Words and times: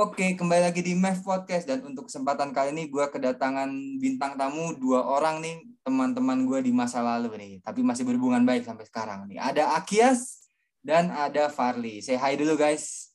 Oke, 0.00 0.32
kembali 0.32 0.64
lagi 0.64 0.80
di 0.80 0.96
MEF 0.96 1.28
Podcast 1.28 1.68
dan 1.68 1.84
untuk 1.84 2.08
kesempatan 2.08 2.56
kali 2.56 2.72
ini 2.72 2.88
gue 2.88 3.04
kedatangan 3.04 3.68
bintang 4.00 4.32
tamu 4.32 4.72
dua 4.80 5.04
orang 5.04 5.44
nih 5.44 5.60
teman-teman 5.84 6.48
gue 6.48 6.64
di 6.64 6.72
masa 6.72 7.04
lalu 7.04 7.36
nih, 7.36 7.52
tapi 7.60 7.84
masih 7.84 8.08
berhubungan 8.08 8.40
baik 8.40 8.64
sampai 8.64 8.88
sekarang 8.88 9.28
nih. 9.28 9.36
Ada 9.36 9.76
Akias 9.76 10.48
dan 10.80 11.12
ada 11.12 11.52
Farli. 11.52 12.00
Say 12.00 12.16
hi 12.16 12.32
dulu 12.32 12.56
guys. 12.56 13.12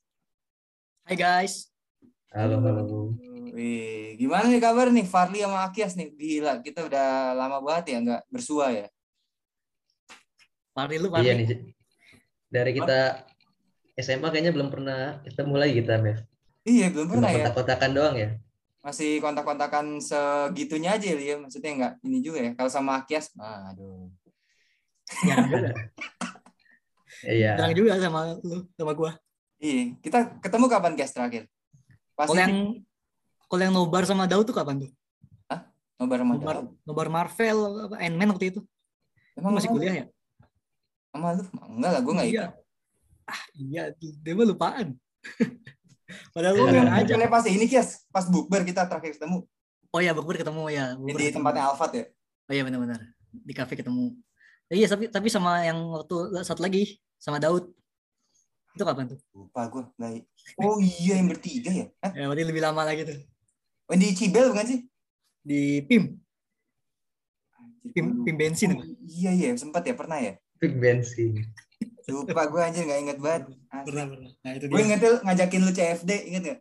Hai 1.10 1.18
guys. 1.18 1.74
Halo, 2.30 2.62
halo. 2.62 3.18
Wih, 3.50 4.14
gimana 4.22 4.46
nih 4.46 4.62
kabar 4.62 4.94
nih 4.94 5.10
Farli 5.10 5.42
sama 5.42 5.66
Akias 5.66 5.98
nih? 5.98 6.14
Gila, 6.14 6.62
kita 6.62 6.86
udah 6.86 7.34
lama 7.34 7.66
banget 7.66 7.98
ya 7.98 8.06
nggak 8.06 8.22
bersua 8.30 8.70
ya. 8.70 8.86
Farli 10.70 11.02
lu 11.02 11.10
Farli. 11.10 11.26
Iya 11.26 11.34
nih, 11.34 11.74
dari 12.46 12.78
kita 12.78 13.26
SMA 13.98 14.30
kayaknya 14.30 14.54
belum 14.54 14.70
pernah 14.70 15.26
ketemu 15.26 15.54
lagi 15.58 15.74
kita, 15.82 15.98
Mev. 15.98 16.22
Iya, 16.66 16.90
belum 16.90 17.06
Cuma 17.08 17.14
pernah 17.22 17.30
ya. 17.30 17.38
kontak-kontakan 17.46 17.90
doang 17.94 18.16
ya. 18.18 18.30
Masih 18.82 19.18
kontak-kontakan 19.22 19.86
segitunya 20.02 20.98
aja 20.98 21.10
ya. 21.14 21.36
Maksudnya 21.38 21.72
nggak 21.78 21.94
ini 22.04 22.18
juga 22.22 22.40
ya. 22.42 22.52
Kalau 22.54 22.70
sama 22.70 23.00
Akias, 23.00 23.30
aduh. 23.38 24.10
Jarang 25.24 25.48
juga. 25.48 25.70
Iya. 27.26 27.58
Jarang 27.58 27.74
juga 27.74 27.96
sama 27.98 28.38
lu 28.44 28.68
sama 28.76 28.92
gua. 28.92 29.16
Iya, 29.58 29.96
kita 30.04 30.36
ketemu 30.44 30.66
kapan 30.68 30.94
guys 30.94 31.16
terakhir? 31.16 31.48
Pas 32.14 32.28
Kalau 32.28 32.38
yang 32.38 32.54
kalau 33.48 33.62
yang 33.64 33.74
nobar 33.74 34.04
sama 34.04 34.28
Daud 34.28 34.46
tuh 34.46 34.54
kapan 34.54 34.84
tuh? 34.86 34.92
nobar 35.96 36.20
sama 36.22 36.36
Nobar, 36.36 36.56
Daud. 36.60 36.68
nobar 36.84 37.08
Marvel 37.08 37.58
apa 37.88 37.96
Ant-Man 38.04 38.30
waktu 38.36 38.46
itu. 38.52 38.60
Lu 38.60 39.40
Emang 39.40 39.56
masih 39.56 39.72
kuliah 39.72 39.96
ya? 39.96 40.06
Sama 41.16 41.40
lu? 41.40 41.44
Enggak 41.72 41.92
lah, 41.96 42.02
gue 42.04 42.14
nggak 42.14 42.28
Iya. 42.28 42.44
ikut. 42.44 42.52
Ah, 43.26 43.42
iya, 43.56 43.84
dia 43.96 44.34
mah 44.36 44.46
lupaan. 44.46 44.88
Padahal 46.34 46.54
lu 46.54 46.64
ngajak. 46.70 47.18
bukannya 47.18 47.30
pas 47.34 47.46
ini 47.50 47.66
Kias, 47.66 48.06
pas 48.14 48.26
bukber 48.30 48.62
kita 48.62 48.86
terakhir 48.86 49.18
ketemu 49.18 49.46
Oh 49.96 50.04
iya, 50.04 50.12
bukber 50.12 50.36
ketemu 50.36 50.68
ya. 50.68 50.92
di 50.94 51.08
Bukber 51.08 51.22
ketemu. 51.24 51.38
tempatnya 51.40 51.64
Alfat 51.72 51.92
ya. 51.96 52.06
Oh 52.46 52.54
iya 52.54 52.64
benar-benar. 52.68 53.00
Di 53.32 53.54
kafe 53.56 53.80
ketemu. 53.80 54.12
Eh, 54.68 54.84
iya, 54.84 54.88
tapi 54.92 55.08
tapi 55.08 55.28
sama 55.32 55.64
yang 55.64 55.80
waktu 55.88 56.36
satu 56.44 56.60
lagi 56.60 57.00
sama 57.16 57.40
Daud. 57.40 57.72
Itu 58.76 58.84
kapan 58.84 59.16
tuh? 59.16 59.20
Lupa 59.32 59.72
gue. 59.72 59.88
Nggak... 59.96 60.12
Oh 60.60 60.84
iya 60.84 61.16
yang 61.16 61.32
bertiga 61.32 61.72
ya. 61.72 61.88
Hah? 62.04 62.12
Ya, 62.12 62.28
berarti 62.28 62.44
lebih 62.44 62.60
lama 62.60 62.84
lagi 62.84 63.08
tuh. 63.08 63.16
Oh, 63.88 63.96
di 63.96 64.12
Cibel 64.12 64.52
bukan 64.52 64.68
sih? 64.68 64.80
Di 65.46 65.80
PIM, 65.88 66.12
Anjir, 67.56 67.90
PIM, 67.94 68.06
PIM 68.26 68.36
bensin. 68.36 68.76
Oh, 68.76 68.84
iya 69.08 69.32
iya 69.32 69.56
sempat 69.56 69.86
ya 69.88 69.96
pernah 69.96 70.20
ya. 70.20 70.36
Big 70.60 70.76
bensin. 70.76 71.40
Lupa 72.06 72.42
gue 72.46 72.62
anjir 72.62 72.84
nggak 72.86 73.02
inget 73.02 73.18
banget. 73.18 73.44
Pernah, 73.66 74.06
pernah. 74.06 74.32
Nah, 74.46 74.52
itu 74.54 74.66
Gue 74.70 74.78
dia. 74.78 74.86
inget 74.86 75.00
tuh 75.02 75.16
ngajakin 75.26 75.62
lu 75.62 75.72
CFD, 75.72 76.12
inget 76.30 76.44
gak? 76.46 76.60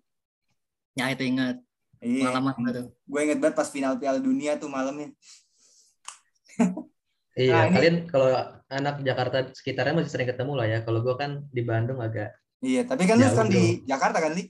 Ya, 0.95 1.05
itu 1.11 1.25
ingat. 1.25 1.57
Iya. 2.01 2.21
Pengalaman 2.29 2.53
gua 2.57 2.73
tuh. 2.73 2.87
Gue 3.05 3.21
inget 3.25 3.39
banget 3.41 3.55
pas 3.57 3.69
final 3.69 3.95
Piala 3.97 4.21
Dunia 4.21 4.57
tuh 4.57 4.69
malamnya. 4.69 5.13
Iya, 7.35 7.51
Nah, 7.51 7.63
ini- 7.67 7.75
kalian 7.75 7.97
kalau 8.07 8.31
anak 8.71 9.03
Jakarta 9.03 9.51
sekitarnya 9.51 9.99
masih 9.99 10.07
sering 10.07 10.31
ketemu 10.31 10.55
lah 10.55 10.71
ya. 10.71 10.79
Kalau 10.87 11.03
gua 11.03 11.19
kan 11.19 11.43
di 11.51 11.67
Bandung 11.67 11.99
agak 11.99 12.31
Iya, 12.63 12.87
tapi 12.87 13.05
kan 13.05 13.19
lu 13.19 13.27
sekarang 13.27 13.51
di 13.51 13.83
Jakarta 13.85 14.23
kan, 14.23 14.33
Li? 14.33 14.47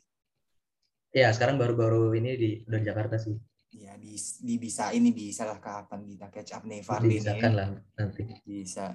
ya 1.11 1.33
sekarang 1.33 1.57
baru-baru 1.57 2.13
ini 2.13 2.31
di 2.37 2.51
udah 2.63 2.79
di 2.79 2.87
Jakarta 2.87 3.17
sih. 3.17 3.33
Iya, 3.73 3.97
di, 3.97 4.15
di 4.21 4.55
bisa 4.61 4.93
ini 4.93 5.11
bisa 5.11 5.49
lah 5.49 5.59
kapan 5.59 6.05
kita 6.05 6.29
catch 6.29 6.53
up 6.55 6.63
nih 6.69 6.85
Farli 6.85 7.19
nih. 7.19 7.25
Bisa 7.25 7.49
lah 7.51 7.69
nanti. 7.97 8.23
Bisa. 8.45 8.93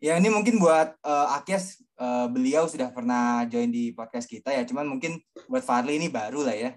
Ya 0.00 0.16
ini 0.16 0.32
mungkin 0.32 0.56
buat 0.56 0.96
eh, 0.96 1.36
Akes 1.36 1.84
eh, 2.00 2.26
beliau 2.32 2.64
sudah 2.64 2.88
pernah 2.88 3.44
join 3.52 3.68
di 3.68 3.92
podcast 3.92 4.24
kita 4.24 4.48
ya, 4.48 4.64
cuman 4.64 4.88
mungkin 4.88 5.20
buat 5.44 5.60
Farli 5.60 6.00
ini 6.00 6.08
baru 6.08 6.40
lah 6.40 6.56
ya. 6.56 6.70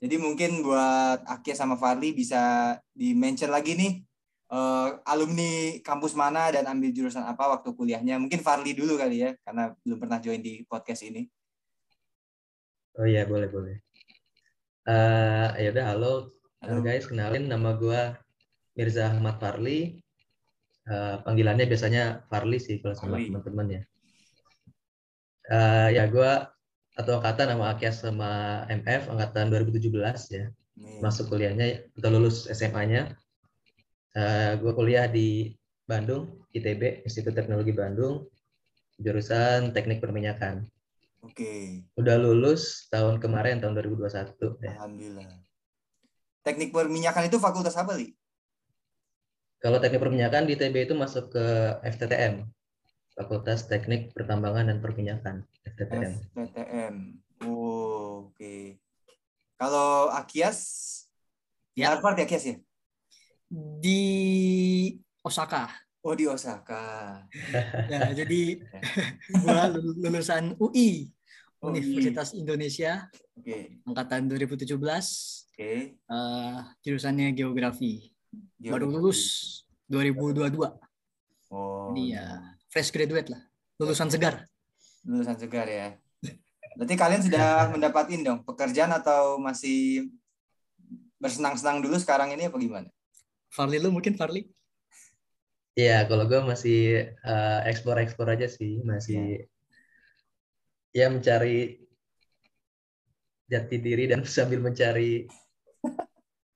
Jadi 0.00 0.16
mungkin 0.16 0.64
buat 0.64 1.20
Akes 1.28 1.60
sama 1.60 1.76
Farli 1.76 2.16
bisa 2.16 2.74
di 2.96 3.12
mention 3.12 3.52
lagi 3.52 3.76
nih 3.76 4.00
eh, 4.48 4.88
alumni 5.04 5.76
kampus 5.84 6.16
mana 6.16 6.48
dan 6.48 6.64
ambil 6.72 6.88
jurusan 6.88 7.20
apa 7.28 7.52
waktu 7.52 7.68
kuliahnya. 7.76 8.16
Mungkin 8.16 8.40
Farli 8.40 8.72
dulu 8.72 8.96
kali 8.96 9.28
ya, 9.28 9.30
karena 9.44 9.76
belum 9.84 9.98
pernah 10.00 10.16
join 10.16 10.40
di 10.40 10.64
podcast 10.64 11.04
ini. 11.04 11.28
Oh 12.96 13.04
iya, 13.04 13.28
boleh, 13.28 13.52
boleh. 13.52 13.76
Eh 14.88 15.48
ya 15.60 15.68
udah 15.76 15.86
halo 15.92 16.32
Halo. 16.60 16.84
guys, 16.84 17.08
kenalin 17.08 17.48
nama 17.48 17.72
gua 17.72 18.20
Mirza 18.72 19.08
Ahmad 19.08 19.36
Farli. 19.36 20.00
Eh, 20.88 21.16
panggilannya 21.22 21.68
biasanya 21.68 22.24
Farli 22.32 22.56
sih 22.56 22.80
kalau 22.80 22.96
sama 22.96 23.20
teman-teman 23.20 23.66
ya. 23.68 23.82
Eh, 25.50 25.88
ya 26.00 26.04
gua 26.08 26.48
atau 26.96 27.20
angkatan 27.20 27.56
nama 27.56 27.72
Akias 27.72 28.00
sama 28.00 28.64
MF 28.68 29.12
angkatan 29.12 29.52
2017 29.52 30.32
ya. 30.32 30.48
Nih. 30.80 30.98
Masuk 31.04 31.28
kuliahnya 31.28 31.90
udah 32.00 32.10
lulus 32.10 32.48
SMA-nya. 32.48 33.12
Eh, 34.16 34.52
gua 34.58 34.72
kuliah 34.72 35.06
di 35.06 35.54
Bandung, 35.84 36.46
ITB, 36.54 37.04
Institut 37.04 37.34
Teknologi 37.34 37.74
Bandung, 37.74 38.30
jurusan 38.98 39.74
Teknik 39.74 39.98
Perminyakan. 39.98 40.64
Oke, 41.20 41.84
Udah 42.00 42.16
lulus 42.16 42.88
tahun 42.88 43.20
kemarin 43.20 43.60
tahun 43.60 43.76
2021 43.76 44.56
ya. 44.64 44.72
alhamdulillah. 44.72 45.28
Teknik 46.40 46.72
perminyakan 46.72 47.28
itu 47.28 47.36
fakultas 47.36 47.76
apa, 47.76 47.92
Li? 47.92 48.16
Kalau 49.60 49.76
teknik 49.76 50.00
perminyakan 50.00 50.48
di 50.48 50.56
ITB 50.56 50.88
itu 50.88 50.96
masuk 50.96 51.36
ke 51.36 51.44
FTTM, 51.84 52.48
Fakultas 53.12 53.68
Teknik 53.68 54.16
Pertambangan 54.16 54.72
dan 54.72 54.78
Perminyakan, 54.80 55.44
FTTM. 55.68 56.12
FTTM. 56.32 56.94
Oh, 57.44 58.32
oke. 58.32 58.80
Kalau 59.54 60.08
Akias, 60.10 60.58
Ya. 61.76 61.92
Harvard 61.94 62.18
ya 62.18 62.24
Akias 62.24 62.44
ya? 62.44 62.56
Di 63.52 64.00
Osaka. 65.20 65.68
Oh 66.00 66.16
di 66.16 66.24
Osaka. 66.24 67.20
Ya, 67.86 68.08
jadi 68.24 68.64
gua 69.44 69.68
lulusan 69.70 70.56
UI, 70.56 71.12
Oh, 71.60 71.68
Universitas 71.68 72.32
Indonesia, 72.32 73.12
Oke, 73.36 73.84
angkatan 73.84 74.32
2017, 74.32 74.64
oke. 74.72 75.72
eh, 75.92 76.58
jurusannya 76.80 77.36
geografi. 77.36 78.08
Baru 78.60 78.86
Geografi. 78.86 78.94
lulus 78.94 79.20
2022. 79.88 80.70
Oh, 81.50 81.90
Jadi 81.90 82.14
ya 82.14 82.26
fresh 82.70 82.90
graduate 82.94 83.28
lah. 83.32 83.42
Lulusan 83.82 84.10
segar. 84.12 84.46
lulusan 85.00 85.36
segar 85.40 85.64
ya. 85.64 85.96
Berarti 86.76 86.94
kalian 86.94 87.22
sudah 87.24 87.48
mendapatin 87.72 88.20
dong 88.22 88.44
pekerjaan 88.44 88.92
atau 88.92 89.40
masih 89.40 90.12
bersenang-senang 91.20 91.80
dulu 91.84 91.96
sekarang 92.00 92.32
ini 92.32 92.48
apa 92.48 92.56
gimana? 92.60 92.88
Farli 93.50 93.80
lu 93.82 93.90
mungkin 93.90 94.14
Farli? 94.14 94.46
Iya, 95.74 96.04
kalau 96.06 96.28
gue 96.28 96.40
masih 96.44 97.10
eh, 97.14 97.60
ekspor-ekspor 97.70 98.28
aja 98.28 98.46
sih, 98.46 98.84
masih 98.84 99.48
ya 100.90 101.06
mencari 101.08 101.80
jati 103.50 103.76
diri 103.82 104.06
dan 104.06 104.22
sambil 104.28 104.62
mencari 104.62 105.26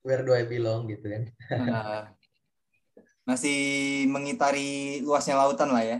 where 0.04 0.22
do 0.22 0.30
I 0.30 0.44
belong 0.44 0.86
gitu 0.86 1.08
kan. 1.08 1.22
Nah, 1.50 2.12
masih 3.24 3.56
mengitari 4.06 5.00
luasnya 5.00 5.34
lautan 5.34 5.72
lah 5.72 5.82
ya. 5.82 5.98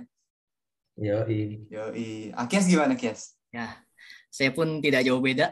Yoi. 0.95 1.67
Yoi. 1.73 2.31
Akias 2.37 2.69
gimana 2.69 2.95
Kias? 2.95 3.35
Ya, 3.51 3.81
saya 4.29 4.53
pun 4.53 4.79
tidak 4.79 5.03
jauh 5.03 5.19
beda 5.19 5.51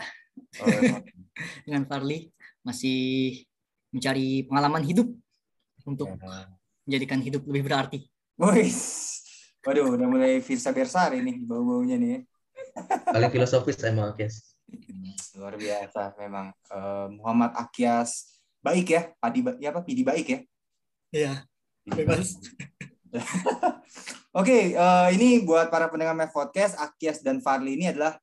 Oh, 0.60 0.64
dengan 1.66 1.84
Farli. 1.84 2.32
Masih 2.62 3.42
mencari 3.90 4.46
pengalaman 4.46 4.80
hidup 4.80 5.08
untuk 5.84 6.08
ya. 6.14 6.46
menjadikan 6.86 7.20
hidup 7.20 7.42
lebih 7.44 7.68
berarti. 7.68 7.98
Boys. 8.32 9.10
Waduh, 9.62 9.94
udah 9.94 10.08
mulai 10.08 10.40
Firsa 10.40 10.72
Bersari 10.72 11.20
nih 11.20 11.42
bau-baunya 11.42 12.00
nih. 12.00 12.08
ya. 12.10 12.20
Paling 13.12 13.28
filosofis 13.28 13.76
emang 13.84 14.16
guys. 14.16 14.56
Luar 15.36 15.54
biasa 15.54 16.16
memang 16.16 16.50
Eh, 16.72 17.06
Muhammad 17.20 17.52
Akias 17.54 18.40
baik 18.62 18.86
ya, 18.88 19.02
Padi 19.18 19.42
ya 19.58 19.74
apa 19.74 19.82
Pidi 19.82 20.06
baik 20.06 20.26
ya. 20.30 20.38
Iya, 21.12 21.32
bebas. 21.84 22.38
Oke, 24.40 24.72
eh, 24.72 25.08
ini 25.12 25.44
buat 25.44 25.68
para 25.68 25.92
pendengar 25.92 26.16
Mev 26.16 26.32
Podcast, 26.32 26.80
Akias 26.80 27.20
dan 27.20 27.44
Farli 27.44 27.76
ini 27.76 27.92
adalah 27.92 28.16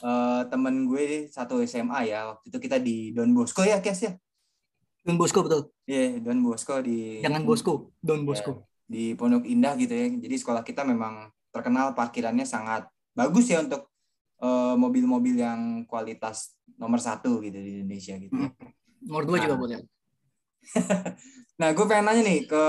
eh, 0.00 0.42
temen 0.48 0.88
gue 0.88 1.28
satu 1.28 1.60
SMA 1.68 2.08
ya. 2.08 2.32
Waktu 2.32 2.48
itu 2.48 2.58
kita 2.62 2.80
di 2.80 3.12
Don 3.12 3.28
Bosco 3.36 3.60
ya, 3.60 3.76
Akias 3.76 4.00
ya. 4.00 4.16
Don 5.04 5.20
Bosco 5.20 5.44
betul. 5.44 5.68
Iya, 5.84 6.16
Don 6.24 6.40
Bosco 6.40 6.80
di 6.80 7.20
Jangan 7.20 7.44
Bosco, 7.44 7.92
Don 8.00 8.24
Bosco. 8.24 8.64
di 8.88 9.12
Pondok 9.12 9.44
Indah 9.44 9.76
gitu 9.76 9.92
ya. 9.92 10.08
Jadi 10.08 10.36
sekolah 10.40 10.64
kita 10.64 10.86
memang 10.86 11.28
terkenal 11.52 11.92
parkirannya 11.92 12.48
sangat 12.48 12.88
bagus 13.12 13.52
ya 13.52 13.60
untuk 13.60 13.92
eh, 14.40 14.74
mobil-mobil 14.80 15.36
yang 15.36 15.84
kualitas 15.84 16.56
nomor 16.80 17.04
satu 17.04 17.44
gitu 17.44 17.60
di 17.60 17.84
Indonesia 17.84 18.16
gitu. 18.16 18.32
ya. 18.32 18.48
Nomor 19.04 19.24
dua 19.24 19.36
juga 19.38 19.54
Nah. 19.56 19.60
boleh. 19.60 19.78
Nah, 21.60 21.76
gue 21.76 21.84
pengen 21.84 22.08
nanya 22.08 22.24
nih 22.24 22.48
ke 22.48 22.62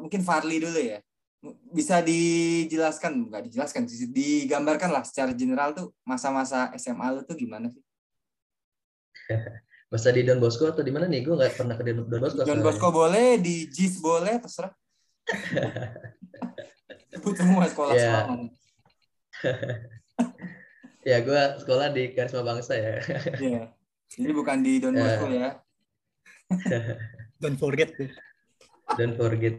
mungkin 0.00 0.24
Farli 0.24 0.64
dulu 0.64 0.80
ya. 0.80 0.96
Bisa 1.76 2.00
dijelaskan, 2.00 3.28
nggak 3.28 3.52
dijelaskan, 3.52 3.84
sih, 3.84 4.08
digambarkan 4.08 4.88
lah 4.88 5.04
secara 5.04 5.36
general 5.36 5.76
tuh 5.76 5.92
masa-masa 6.08 6.72
SMA 6.72 7.04
lu 7.12 7.20
tuh 7.20 7.36
gimana 7.36 7.68
sih? 7.68 7.84
Masa 9.92 10.08
di 10.08 10.24
Don 10.24 10.40
Bosco 10.40 10.64
atau 10.64 10.80
di 10.80 10.88
mana 10.88 11.04
nih? 11.04 11.20
Gue 11.20 11.36
nggak 11.36 11.52
pernah 11.52 11.76
ke 11.76 11.84
Don 11.84 12.08
Don 12.08 12.16
Bosco. 12.16 12.40
Soalnya. 12.40 12.64
Bosco 12.64 12.88
boleh, 12.88 13.36
di 13.36 13.68
JIS 13.68 14.00
boleh, 14.00 14.40
terserah. 14.40 14.72
Sebut 17.12 17.34
semua 17.36 17.68
sekolah 17.68 17.92
Iya. 17.92 18.00
sekolah 18.00 18.24
mana. 18.24 18.48
Ya, 21.00 21.16
gue 21.20 21.40
sekolah 21.60 21.86
di 21.92 22.12
Karisma 22.12 22.40
Bangsa 22.40 22.72
ya. 22.72 23.04
Iya. 23.36 23.62
Jadi 24.08 24.32
bukan 24.32 24.64
di 24.64 24.80
Don 24.80 24.96
Bosco 24.96 25.28
Eh. 25.28 25.36
ya. 25.36 25.60
Don't 27.42 27.58
forget. 27.58 27.94
Don't 28.98 29.14
forget. 29.14 29.54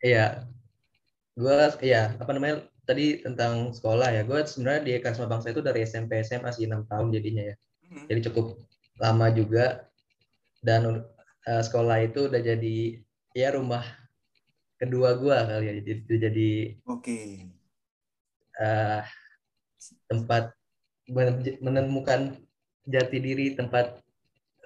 Iya. 0.00 0.48
Gue, 1.36 1.56
ya 1.84 2.16
apa 2.16 2.32
namanya 2.32 2.64
tadi 2.88 3.20
tentang 3.20 3.76
sekolah 3.76 4.08
ya. 4.10 4.22
Gue 4.24 4.40
sebenarnya 4.48 4.82
di 4.88 4.92
Karisma 5.04 5.28
Bangsa 5.28 5.52
itu 5.52 5.60
dari 5.60 5.84
SMP 5.84 6.24
SMA 6.24 6.50
sih 6.56 6.64
6 6.64 6.88
tahun 6.88 7.12
jadinya 7.12 7.52
ya. 7.52 7.54
Hmm. 7.92 8.06
Jadi 8.08 8.20
cukup 8.32 8.56
lama 8.96 9.28
juga. 9.30 9.86
Dan 10.64 11.04
eh, 11.46 11.62
sekolah 11.62 12.00
itu 12.02 12.32
udah 12.32 12.40
jadi 12.40 12.76
ya 13.36 13.52
rumah 13.52 13.84
kedua 14.80 15.14
gue 15.20 15.36
kali 15.36 15.64
ya. 15.68 15.72
Jadi 15.84 16.14
jadi 16.16 16.50
Oke. 16.88 17.20
eh, 18.56 19.02
tempat 20.08 20.56
men- 21.12 21.60
menemukan 21.60 22.34
jati 22.88 23.18
diri 23.20 23.52
tempat 23.52 24.05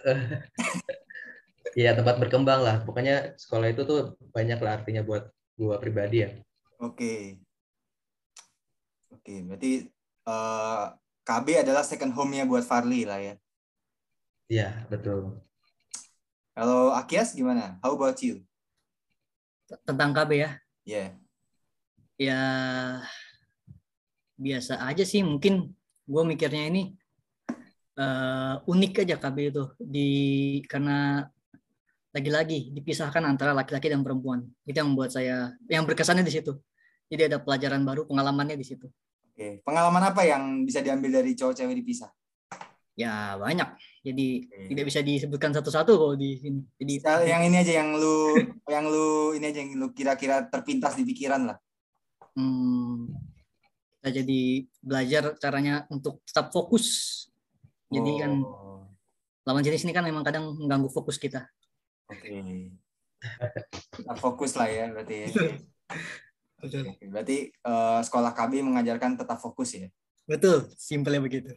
ya 1.81 1.95
tempat 1.95 2.17
berkembang 2.19 2.61
lah 2.67 2.83
pokoknya 2.83 3.39
sekolah 3.39 3.71
itu 3.71 3.83
tuh 3.87 4.01
banyak 4.35 4.59
lah 4.59 4.83
artinya 4.83 5.03
buat 5.07 5.31
gua 5.61 5.77
pribadi 5.79 6.25
ya 6.27 6.31
Oke. 6.81 7.37
Oke, 9.13 9.45
berarti 9.45 9.85
eh, 10.25 10.85
KB 11.29 11.47
adalah 11.61 11.85
second 11.85 12.17
home-nya 12.17 12.49
buat 12.49 12.65
Farli 12.65 13.05
lah 13.05 13.21
ya. 13.21 13.35
iya 14.49 14.89
betul 14.89 15.45
Kalau 16.57 16.91
Akias 16.97 17.37
gimana? 17.37 17.77
How 17.85 17.93
about 17.93 18.17
you? 18.25 18.41
Tentang 19.85 20.17
KB 20.17 20.31
ya. 20.41 20.51
Ya. 20.89 21.05
Ya 22.17 22.41
biasa 24.41 24.81
aja 24.81 25.05
sih 25.05 25.21
mungkin 25.21 25.77
gue 26.09 26.23
mikirnya 26.25 26.65
ini 26.73 26.97
eh, 28.01 28.55
unik 28.65 29.05
aja 29.05 29.17
KB 29.21 29.37
itu 29.53 29.65
di 29.77 30.09
karena 30.65 31.29
lagi-lagi 32.11 32.75
dipisahkan 32.75 33.23
antara 33.23 33.55
laki-laki 33.55 33.87
dan 33.87 34.03
perempuan 34.03 34.43
itu 34.67 34.75
yang 34.81 34.91
membuat 34.91 35.15
saya 35.15 35.55
yang 35.71 35.87
berkesannya 35.87 36.25
di 36.27 36.33
situ 36.33 36.57
jadi 37.07 37.31
ada 37.31 37.39
pelajaran 37.39 37.85
baru 37.85 38.09
pengalamannya 38.09 38.57
di 38.57 38.67
situ 38.67 38.89
Oke. 39.31 39.65
Pengalaman 39.65 40.05
apa 40.05 40.21
yang 40.29 40.69
bisa 40.69 40.85
diambil 40.85 41.23
dari 41.23 41.33
cowok 41.33 41.55
cewek 41.57 41.81
dipisah? 41.81 42.13
ya 43.01 43.39
banyak 43.41 43.69
jadi 44.05 44.27
Oke. 44.45 44.67
tidak 44.75 44.85
bisa 44.93 45.01
disebutkan 45.01 45.57
satu-satu 45.57 45.93
kalau 45.97 46.15
di 46.21 46.37
sini 46.37 46.61
jadi 46.77 46.95
Yang 47.25 47.43
ini 47.49 47.57
aja 47.57 47.73
yang 47.81 47.91
lu 47.97 48.37
yang 48.75 48.85
lu 48.85 49.33
ini 49.33 49.45
aja 49.49 49.59
yang 49.65 49.73
lu 49.81 49.89
kira-kira 49.97 50.45
terpintas 50.53 51.01
di 51.01 51.09
pikiran 51.09 51.49
lah. 51.49 51.57
hmm, 52.37 53.09
kita 54.01 54.09
jadi 54.21 54.43
belajar 54.85 55.23
caranya 55.41 55.89
untuk 55.89 56.21
tetap 56.29 56.53
fokus 56.53 57.27
jadi 57.91 58.13
kan 58.25 58.33
Oh, 58.47 58.87
lawan 59.45 59.63
jenis 59.67 59.83
ini 59.85 59.93
kan 59.93 60.07
memang 60.07 60.23
kadang 60.23 60.55
mengganggu 60.57 60.89
fokus 60.91 61.19
kita 61.19 61.45
Oke. 62.11 62.43
Kita 63.95 64.13
fokus 64.19 64.59
lah 64.59 64.67
ya 64.67 64.91
berarti 64.91 65.15
ya. 65.23 65.29
Oke, 66.61 67.07
Berarti 67.07 67.37
eh, 67.55 68.01
sekolah 68.03 68.35
KB 68.35 68.67
mengajarkan 68.67 69.15
tetap 69.15 69.39
fokus 69.39 69.77
ya. 69.79 69.87
betul 70.27 70.67
simpelnya 70.79 71.23
begitu 71.23 71.55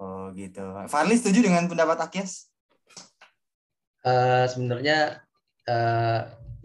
Oh 0.00 0.32
gitu. 0.32 0.64
Farli 0.88 1.16
setuju 1.20 1.44
dengan 1.44 1.68
pendapat 1.68 2.00
Akias? 2.00 2.48
Eh, 4.00 4.44
sebenarnya 4.48 5.20
eh, 5.68 6.20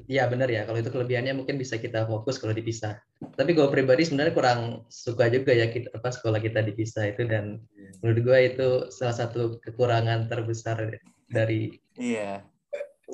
ya 0.07 0.23
benar 0.31 0.47
ya 0.47 0.63
kalau 0.63 0.79
itu 0.79 0.87
kelebihannya 0.87 1.35
mungkin 1.35 1.59
bisa 1.59 1.75
kita 1.75 2.07
fokus 2.07 2.39
kalau 2.39 2.55
dipisah 2.55 2.99
tapi 3.15 3.55
gue 3.55 3.67
pribadi 3.71 4.03
sebenarnya 4.03 4.35
kurang 4.35 4.59
suka 4.91 5.31
juga 5.31 5.55
ya 5.55 5.71
kita 5.71 5.87
apa 5.95 6.11
sekolah 6.11 6.39
kita 6.43 6.59
dipisah 6.67 7.15
itu 7.15 7.23
dan 7.25 7.63
menurut 8.03 8.19
gue 8.21 8.39
itu 8.53 8.67
salah 8.91 9.15
satu 9.15 9.57
kekurangan 9.63 10.27
terbesar 10.27 10.99
dari 11.31 11.79
Iya. 11.95 12.43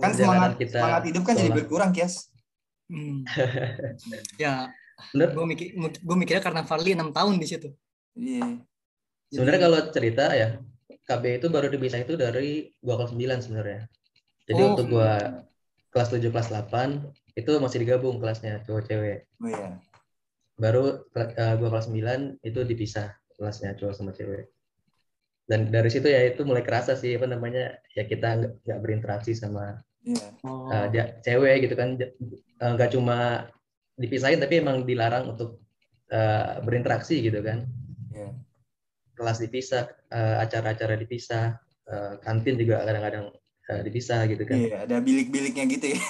Kan 0.02 0.16
perjalanan 0.16 0.58
semangat 0.58 0.72
semangat 0.74 1.04
hidup 1.06 1.24
kan 1.28 1.34
jadi 1.38 1.42
sekolah. 1.46 1.58
berkurang, 1.62 1.92
Kias. 1.94 2.34
Hmm. 2.90 3.22
ya 4.42 4.68
gue 5.14 5.46
mikir 5.48 5.68
gue 5.78 6.18
mikirnya 6.18 6.44
karena 6.44 6.62
Farli 6.66 6.94
enam 6.94 7.10
tahun 7.14 7.42
di 7.42 7.48
situ 7.50 7.70
Iya. 8.18 8.60
Sebenarnya 9.32 9.62
kalau 9.64 9.80
cerita 9.96 10.26
ya, 10.36 10.60
KB 11.08 11.24
itu 11.40 11.48
baru 11.48 11.72
dipisah 11.72 12.04
itu 12.04 12.20
dari 12.20 12.68
gua 12.84 13.00
kelas 13.00 13.16
9 13.16 13.40
sebenarnya. 13.40 13.88
Jadi 14.44 14.62
Oh. 14.62 14.76
untuk 14.76 14.92
gua 14.92 15.12
kelas 15.96 16.12
7 16.12 16.28
kelas 16.28 16.52
8 16.52 17.08
itu 17.40 17.52
masih 17.64 17.80
digabung 17.88 18.20
kelasnya 18.20 18.60
cowok 18.68 18.92
cewek. 18.92 19.20
Oh 19.40 19.48
iya. 19.48 19.80
Baru 20.62 21.10
eh, 21.18 21.54
gua 21.58 21.70
kelas 21.74 21.90
9 21.90 22.46
itu 22.46 22.60
dipisah 22.62 23.10
kelasnya 23.34 23.74
cowok 23.74 23.94
sama 23.98 24.14
cewek. 24.14 24.54
Dan 25.50 25.74
dari 25.74 25.90
situ 25.90 26.06
ya 26.06 26.22
itu 26.30 26.46
mulai 26.46 26.62
kerasa 26.62 26.94
sih 26.94 27.18
apa 27.18 27.26
namanya 27.26 27.82
ya 27.98 28.06
kita 28.06 28.62
nggak 28.62 28.80
berinteraksi 28.80 29.34
sama 29.34 29.82
oh. 30.46 30.70
eh, 30.70 30.88
dia- 30.94 31.18
cewek 31.26 31.66
gitu 31.66 31.74
kan 31.74 31.98
eh, 31.98 32.72
nggak 32.78 32.94
cuma 32.94 33.50
dipisahin 33.98 34.38
tapi 34.38 34.62
emang 34.62 34.86
dilarang 34.86 35.34
untuk 35.34 35.66
eh, 36.14 36.62
berinteraksi 36.62 37.26
gitu 37.26 37.42
kan. 37.42 37.66
Iya. 38.14 38.30
kelas 39.18 39.38
dipisah, 39.38 39.86
eh, 40.10 40.36
acara-acara 40.46 40.98
dipisah, 40.98 41.58
eh, 41.90 42.14
kantin 42.22 42.58
juga 42.58 42.86
kadang-kadang 42.86 43.34
eh, 43.70 43.82
dipisah 43.86 44.26
gitu 44.30 44.44
kan. 44.46 44.58
Iya, 44.58 44.78
ada 44.86 44.98
bilik-biliknya 45.02 45.66
gitu 45.70 45.98
ya. 45.98 46.02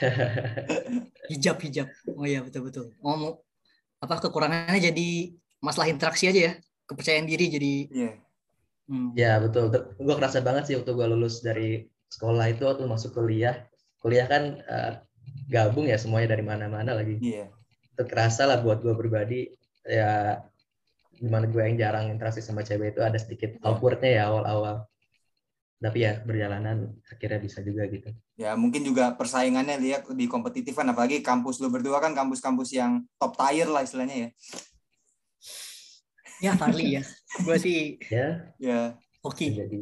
hijab 1.30 1.56
hijab 1.62 1.88
oh 2.10 2.26
iya 2.26 2.40
betul 2.42 2.66
betul 2.66 2.86
oh 3.04 3.16
mau 3.16 3.32
apa 4.00 4.14
kekurangannya 4.20 4.80
jadi 4.80 5.08
masalah 5.60 5.92
interaksi 5.92 6.28
aja 6.28 6.40
ya 6.40 6.52
kepercayaan 6.88 7.28
diri 7.28 7.46
jadi 7.52 7.74
Iya. 7.86 8.12
hmm. 8.90 9.08
ya 9.14 9.32
betul, 9.38 9.70
gue 9.70 10.14
kerasa 10.18 10.42
banget 10.42 10.72
sih 10.72 10.74
waktu 10.74 10.90
gue 10.90 11.06
lulus 11.06 11.44
dari 11.44 11.86
sekolah 12.10 12.50
itu 12.50 12.66
waktu 12.66 12.84
masuk 12.90 13.14
kuliah. 13.14 13.62
Kuliah 14.02 14.26
kan 14.26 14.58
eh, 14.58 14.92
gabung 15.46 15.86
ya 15.86 15.94
semuanya 15.94 16.34
dari 16.34 16.42
mana-mana 16.42 16.98
lagi. 16.98 17.22
Iya. 17.22 17.46
Itu 17.94 18.02
kerasa 18.10 18.50
lah 18.50 18.58
buat 18.64 18.82
gue 18.82 18.94
pribadi 18.98 19.46
ya 19.86 20.42
gimana 21.20 21.46
gue 21.46 21.62
yang 21.62 21.76
jarang 21.76 22.08
interaksi 22.08 22.40
sama 22.40 22.64
cewek 22.64 22.96
itu 22.96 23.00
ada 23.04 23.20
sedikit 23.20 23.54
awkwardnya 23.62 24.10
ya 24.10 24.22
awal-awal. 24.32 24.88
Tapi 25.80 26.04
ya 26.04 26.20
berjalanan 26.20 26.92
akhirnya 27.08 27.40
bisa 27.40 27.64
juga 27.64 27.88
gitu. 27.88 28.12
Ya, 28.36 28.52
mungkin 28.52 28.84
juga 28.84 29.16
persaingannya 29.16 29.80
lihat 29.80 30.04
lebih 30.12 30.28
kompetitif 30.28 30.76
kan 30.76 30.84
apalagi 30.92 31.24
kampus 31.24 31.56
lu 31.64 31.72
berdua 31.72 32.04
kan 32.04 32.12
kampus-kampus 32.12 32.76
yang 32.76 33.00
top 33.16 33.32
tier 33.40 33.64
lah 33.64 33.80
istilahnya 33.80 34.28
ya. 34.28 34.30
ya 36.40 36.52
Farli 36.56 37.00
ya 37.00 37.02
gue 37.44 37.56
sih 37.60 38.00
Ya, 38.08 38.48
Ya. 38.56 38.96
oke 39.20 39.44
jadi 39.44 39.80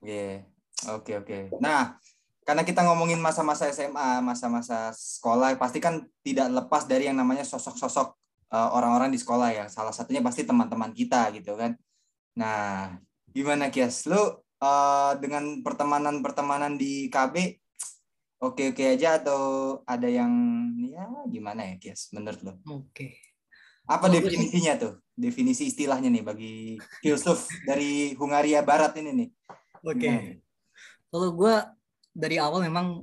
Iya. 0.00 0.48
Oke, 0.96 1.12
oke. 1.20 1.60
Nah, 1.60 2.00
karena 2.40 2.64
kita 2.64 2.80
ngomongin 2.88 3.20
masa-masa 3.20 3.68
SMA, 3.68 4.24
masa-masa 4.24 4.96
sekolah, 4.96 5.52
pasti 5.60 5.76
kan 5.76 6.08
tidak 6.24 6.48
lepas 6.48 6.88
dari 6.88 7.04
yang 7.04 7.20
namanya 7.20 7.44
sosok-sosok 7.44 8.16
eh, 8.50 8.68
orang-orang 8.72 9.12
di 9.12 9.20
sekolah 9.20 9.52
ya. 9.52 9.64
Salah 9.68 9.92
satunya 9.92 10.24
pasti 10.24 10.48
teman-teman 10.48 10.90
kita 10.96 11.28
gitu 11.36 11.52
kan. 11.52 11.76
Nah, 12.40 12.96
gimana 13.28 13.68
Kias? 13.68 14.08
Lu 14.08 14.40
eh, 14.60 15.12
dengan 15.18 15.60
pertemanan-pertemanan 15.60 16.74
di 16.74 17.08
KB 17.08 17.34
oke-oke 18.38 18.84
aja 18.90 19.16
atau 19.16 19.40
ada 19.84 20.06
yang 20.06 20.32
ya 20.78 21.04
gimana 21.26 21.64
ya 21.64 21.74
Kias 21.76 22.08
menurut 22.10 22.40
lu? 22.40 22.52
oke 22.66 23.08
Apa 23.84 24.06
sih- 24.06 24.22
definisinya 24.22 24.74
tuh? 24.76 24.94
Definisi 25.12 25.66
istilahnya 25.66 26.08
nih 26.08 26.22
bagi 26.22 26.54
filsuf 27.00 27.44
dari 27.62 28.14
Hungaria 28.14 28.62
Barat 28.62 28.96
ini 28.96 29.10
nih. 29.14 29.28
oke 29.82 29.98
Gimana? 29.98 30.40
kalau 31.08 31.28
gue 31.30 31.54
dari 32.10 32.36
awal 32.36 32.60
memang 32.62 33.02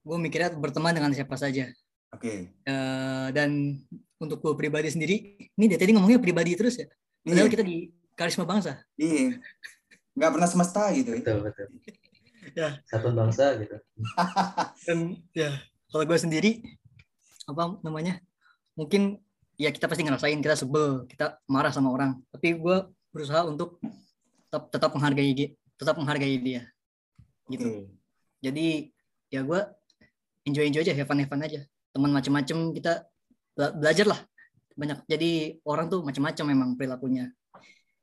gue 0.00 0.18
mikirnya 0.18 0.52
berteman 0.52 0.92
dengan 0.92 1.12
siapa 1.12 1.34
saja 1.34 1.68
Oke. 2.08 2.56
Eh, 2.58 3.28
dan 3.30 3.76
untuk 4.16 4.40
gue 4.40 4.54
pribadi 4.54 4.88
sendiri 4.88 5.16
ini 5.50 5.64
dari 5.66 5.76
tadi 5.78 5.92
ngomongnya 5.92 6.16
pribadi 6.18 6.52
terus 6.52 6.76
ya 6.76 6.88
padahal 7.20 7.44
Iya. 7.44 7.52
kita 7.52 7.62
di 7.62 7.76
karisma 8.12 8.44
bangsa 8.44 8.80
Iya. 8.94 9.36
Nggak 10.18 10.30
pernah 10.34 10.48
semesta 10.48 10.82
gitu 10.92 11.10
ya. 11.10 11.18
betul 11.22 11.38
betul. 11.46 11.66
Ya. 12.52 12.68
Satu 12.84 13.12
bangsa 13.12 13.54
gitu. 13.56 13.76
dan 14.86 14.98
ya 15.32 15.50
kalau 15.88 16.04
gue 16.04 16.18
sendiri 16.18 16.50
apa 17.44 17.80
namanya 17.80 18.20
mungkin 18.74 19.16
ya 19.56 19.70
kita 19.70 19.86
pasti 19.86 20.02
ngerasain 20.02 20.38
kita 20.38 20.54
sebel 20.54 21.06
kita 21.06 21.40
marah 21.46 21.72
sama 21.72 21.88
orang 21.88 22.20
tapi 22.28 22.54
gue 22.54 22.76
berusaha 23.08 23.42
untuk 23.42 23.80
tetap 24.46 24.68
tetap 24.68 24.90
menghargai 24.92 25.32
dia 25.32 25.48
tetap 25.74 25.96
menghargai 25.96 26.36
dia 26.38 26.62
gitu 27.48 27.66
Oke. 27.84 27.90
jadi 28.38 28.66
ya 29.28 29.40
gue 29.42 29.60
enjoy 30.44 30.68
enjoy 30.68 30.82
aja 30.82 30.92
have 30.92 31.08
fun 31.08 31.18
have 31.18 31.26
fun 31.26 31.40
aja 31.40 31.64
teman 31.90 32.12
macem-macem 32.12 32.70
kita 32.70 33.08
bela- 33.52 33.74
belajar 33.74 34.06
lah 34.06 34.20
banyak 34.72 34.98
jadi 35.08 35.30
orang 35.64 35.88
tuh 35.88 36.04
macam-macam 36.04 36.44
memang 36.46 36.68
perilakunya 36.76 37.32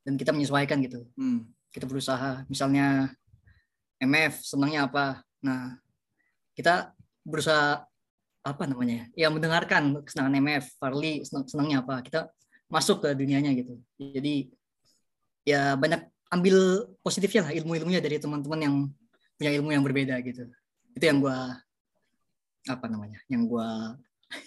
dan 0.02 0.18
kita 0.18 0.34
menyesuaikan 0.34 0.82
gitu 0.82 1.06
Hmm. 1.16 1.46
Kita 1.76 1.84
berusaha. 1.84 2.48
Misalnya 2.48 3.12
MF 4.00 4.40
senangnya 4.48 4.88
apa? 4.88 5.20
Nah 5.44 5.76
kita 6.56 6.96
berusaha 7.28 7.84
apa 8.46 8.64
namanya 8.70 9.10
ya 9.18 9.28
mendengarkan 9.28 10.06
kesenangan 10.06 10.40
MF 10.40 10.66
Farli 10.80 11.28
senang, 11.28 11.44
senangnya 11.52 11.84
apa? 11.84 12.00
Kita 12.00 12.32
masuk 12.72 13.04
ke 13.04 13.12
dunianya 13.12 13.52
gitu. 13.60 13.76
Jadi 14.00 14.48
ya 15.44 15.76
banyak 15.76 16.08
ambil 16.32 16.88
positifnya 17.04 17.52
lah 17.52 17.52
ilmu-ilmunya 17.52 18.00
dari 18.00 18.24
teman-teman 18.24 18.60
yang 18.64 18.76
punya 19.36 19.52
ilmu 19.60 19.70
yang 19.76 19.84
berbeda 19.84 20.16
gitu. 20.24 20.48
Itu 20.96 21.04
yang 21.04 21.20
gua 21.20 21.60
apa 22.66 22.86
namanya 22.88 23.20
yang 23.28 23.46
gua 23.46 23.94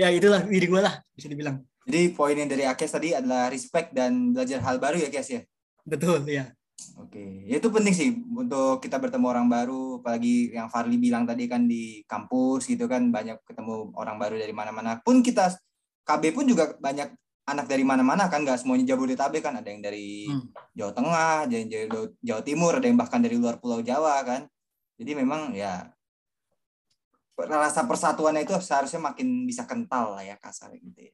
ya 0.00 0.12
itulah 0.12 0.44
diri 0.44 0.68
gua 0.68 0.92
lah 0.92 0.94
bisa 1.16 1.32
dibilang. 1.32 1.64
Jadi 1.86 2.12
poin 2.12 2.34
yang 2.34 2.50
dari 2.50 2.66
Akes 2.66 2.92
tadi 2.92 3.14
adalah 3.14 3.46
respect 3.48 3.94
dan 3.94 4.34
belajar 4.34 4.58
hal 4.60 4.76
baru 4.82 5.00
ya 5.00 5.08
Kes 5.08 5.30
ya. 5.32 5.42
betul 5.86 6.26
ya 6.26 6.50
Oke, 7.00 7.48
ya 7.48 7.56
itu 7.56 7.68
penting 7.72 7.94
sih 7.96 8.08
untuk 8.36 8.84
kita 8.84 9.00
bertemu 9.00 9.26
orang 9.32 9.48
baru, 9.48 10.00
apalagi 10.00 10.52
yang 10.52 10.68
Farli 10.68 11.00
bilang 11.00 11.24
tadi 11.24 11.48
kan 11.48 11.64
di 11.64 12.04
kampus 12.04 12.68
gitu 12.68 12.84
kan 12.84 13.08
banyak 13.08 13.40
ketemu 13.48 13.96
orang 13.96 14.20
baru 14.20 14.36
dari 14.36 14.52
mana-mana. 14.52 15.00
Pun 15.00 15.24
kita 15.24 15.56
KB 16.04 16.36
pun 16.36 16.44
juga 16.44 16.76
banyak 16.76 17.16
anak 17.46 17.66
dari 17.70 17.80
mana-mana 17.80 18.28
kan, 18.28 18.44
nggak 18.44 18.60
semuanya 18.60 18.92
Jabodetabek 18.92 19.40
kan, 19.40 19.56
ada 19.56 19.68
yang 19.72 19.80
dari 19.80 20.28
Hmm. 20.28 20.52
Jawa 20.76 20.92
Tengah, 20.92 21.34
ada 21.48 21.54
yang 21.54 21.68
dari 21.70 21.86
Jawa 22.20 22.42
Timur, 22.44 22.72
ada 22.76 22.86
yang 22.86 22.98
bahkan 23.00 23.20
dari 23.24 23.36
luar 23.40 23.56
Pulau 23.56 23.80
Jawa 23.80 24.20
kan. 24.26 24.44
Jadi 25.00 25.12
memang 25.16 25.56
ya 25.56 25.88
rasa 27.36 27.84
persatuannya 27.84 28.48
itu 28.48 28.56
seharusnya 28.64 29.12
makin 29.12 29.44
bisa 29.44 29.68
kental 29.68 30.16
lah 30.16 30.24
ya 30.24 30.36
kasar 30.40 30.72
gitu 30.76 30.96
ya. 30.96 31.12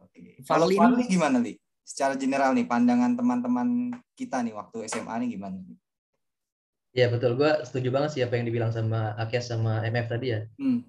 Oke. 0.00 0.40
Kalau 0.48 0.68
Farli 0.72 1.04
gimana 1.08 1.36
li? 1.40 1.56
Secara 1.86 2.18
general 2.18 2.50
nih 2.58 2.66
pandangan 2.66 3.14
teman-teman 3.14 3.94
kita 4.18 4.42
nih 4.42 4.54
waktu 4.58 4.90
SMA 4.90 5.14
nih 5.22 5.38
gimana? 5.38 5.58
Ya 6.96 7.06
betul, 7.12 7.38
gue 7.38 7.50
setuju 7.62 7.88
banget 7.94 8.10
sih 8.18 8.22
apa 8.26 8.34
yang 8.40 8.46
dibilang 8.48 8.72
sama 8.74 9.14
Akes 9.22 9.52
sama 9.52 9.84
MF 9.86 10.06
tadi 10.10 10.26
ya. 10.34 10.40
Hmm. 10.58 10.82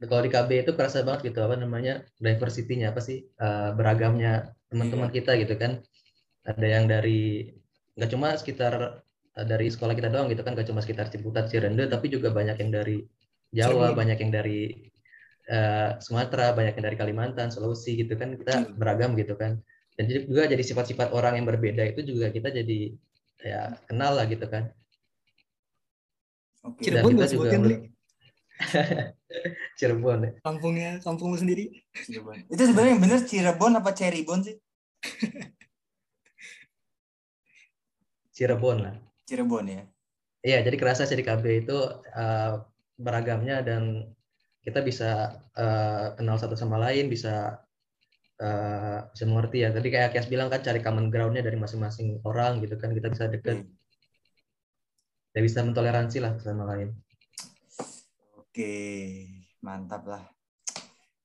Kalau 0.00 0.22
di 0.24 0.32
KB 0.32 0.50
itu 0.64 0.72
kerasa 0.72 1.04
banget 1.04 1.20
gitu 1.28 1.44
apa 1.44 1.60
namanya 1.60 2.00
diversity-nya 2.24 2.96
apa 2.96 3.04
sih 3.04 3.20
eh, 3.20 3.70
beragamnya 3.76 4.48
teman-teman 4.72 5.10
kita 5.12 5.36
gitu 5.42 5.54
kan. 5.60 5.84
Ada 6.48 6.66
yang 6.80 6.84
dari 6.88 7.52
nggak 8.00 8.10
cuma 8.14 8.32
sekitar 8.40 9.02
eh, 9.36 9.46
dari 9.50 9.66
sekolah 9.68 9.92
kita 9.92 10.08
doang 10.08 10.32
gitu 10.32 10.40
kan, 10.40 10.56
nggak 10.56 10.68
cuma 10.72 10.80
sekitar 10.80 11.12
Ciputat, 11.12 11.52
Cirende, 11.52 11.84
tapi 11.90 12.08
juga 12.08 12.32
banyak 12.32 12.56
yang 12.64 12.70
dari 12.72 12.96
Jawa, 13.52 13.92
Cirebon. 13.92 13.98
banyak 14.00 14.18
yang 14.24 14.32
dari 14.32 14.58
eh, 15.50 15.90
Sumatera, 16.00 16.54
banyak 16.56 16.72
yang 16.78 16.84
dari 16.88 16.96
Kalimantan, 16.96 17.48
Sulawesi 17.52 17.98
gitu 18.00 18.14
kan. 18.16 18.38
Kita 18.40 18.52
Hmm. 18.56 18.78
beragam 18.80 19.12
gitu 19.20 19.34
kan. 19.36 19.60
Dan 20.00 20.08
jadi 20.08 20.24
juga 20.24 20.48
jadi 20.48 20.64
sifat-sifat 20.64 21.12
orang 21.12 21.36
yang 21.36 21.44
berbeda 21.44 21.84
itu 21.92 22.00
juga 22.00 22.32
kita 22.32 22.48
jadi 22.48 22.96
ya 23.44 23.76
kenal 23.84 24.16
lah 24.16 24.24
gitu 24.24 24.48
kan. 24.48 24.72
Oke. 26.64 26.88
Cirebon 26.88 27.20
juga 27.20 27.28
sebutin 27.28 27.60
ber- 27.60 27.68
Li. 27.68 27.76
Cirebon 29.76 30.18
ya. 30.24 30.30
kampungnya 30.40 30.90
kampung 31.04 31.36
lu 31.36 31.36
sendiri 31.36 31.84
Cirebon. 31.92 32.48
Itu 32.48 32.64
sebenarnya 32.64 32.96
yang 32.96 33.02
bener 33.04 33.20
Cirebon 33.28 33.72
apa 33.76 33.92
Cirebon 33.92 34.40
sih? 34.40 34.56
Cirebon 38.32 38.76
lah. 38.80 38.96
Cirebon 39.28 39.68
ya. 39.68 39.84
Iya, 40.40 40.64
jadi 40.64 40.76
kerasa 40.80 41.04
sih 41.04 41.20
di 41.20 41.28
KB 41.28 41.44
itu 41.68 41.76
eh, 42.16 42.52
beragamnya 42.96 43.60
dan 43.60 44.08
kita 44.64 44.80
bisa 44.80 45.44
eh, 45.52 46.16
kenal 46.16 46.40
satu 46.40 46.56
sama 46.56 46.80
lain, 46.80 47.12
bisa 47.12 47.60
eh, 48.40 48.98
bisa 49.12 49.24
mengerti 49.28 49.62
ya. 49.62 49.68
Tadi 49.70 49.88
kayak 49.92 50.16
Kias 50.16 50.28
bilang 50.32 50.48
kan 50.48 50.64
cari 50.64 50.80
common 50.80 51.12
ground-nya 51.12 51.44
dari 51.44 51.60
masing-masing 51.60 52.24
orang 52.24 52.64
gitu 52.64 52.80
kan, 52.80 52.90
kita 52.96 53.12
bisa 53.12 53.28
deket, 53.28 53.68
dan 55.30 55.42
bisa 55.44 55.60
mentoleransi 55.62 56.18
lah 56.18 56.32
sama 56.40 56.64
lain. 56.74 56.96
Oke, 58.40 58.74
mantap 59.62 60.02
lah. 60.08 60.24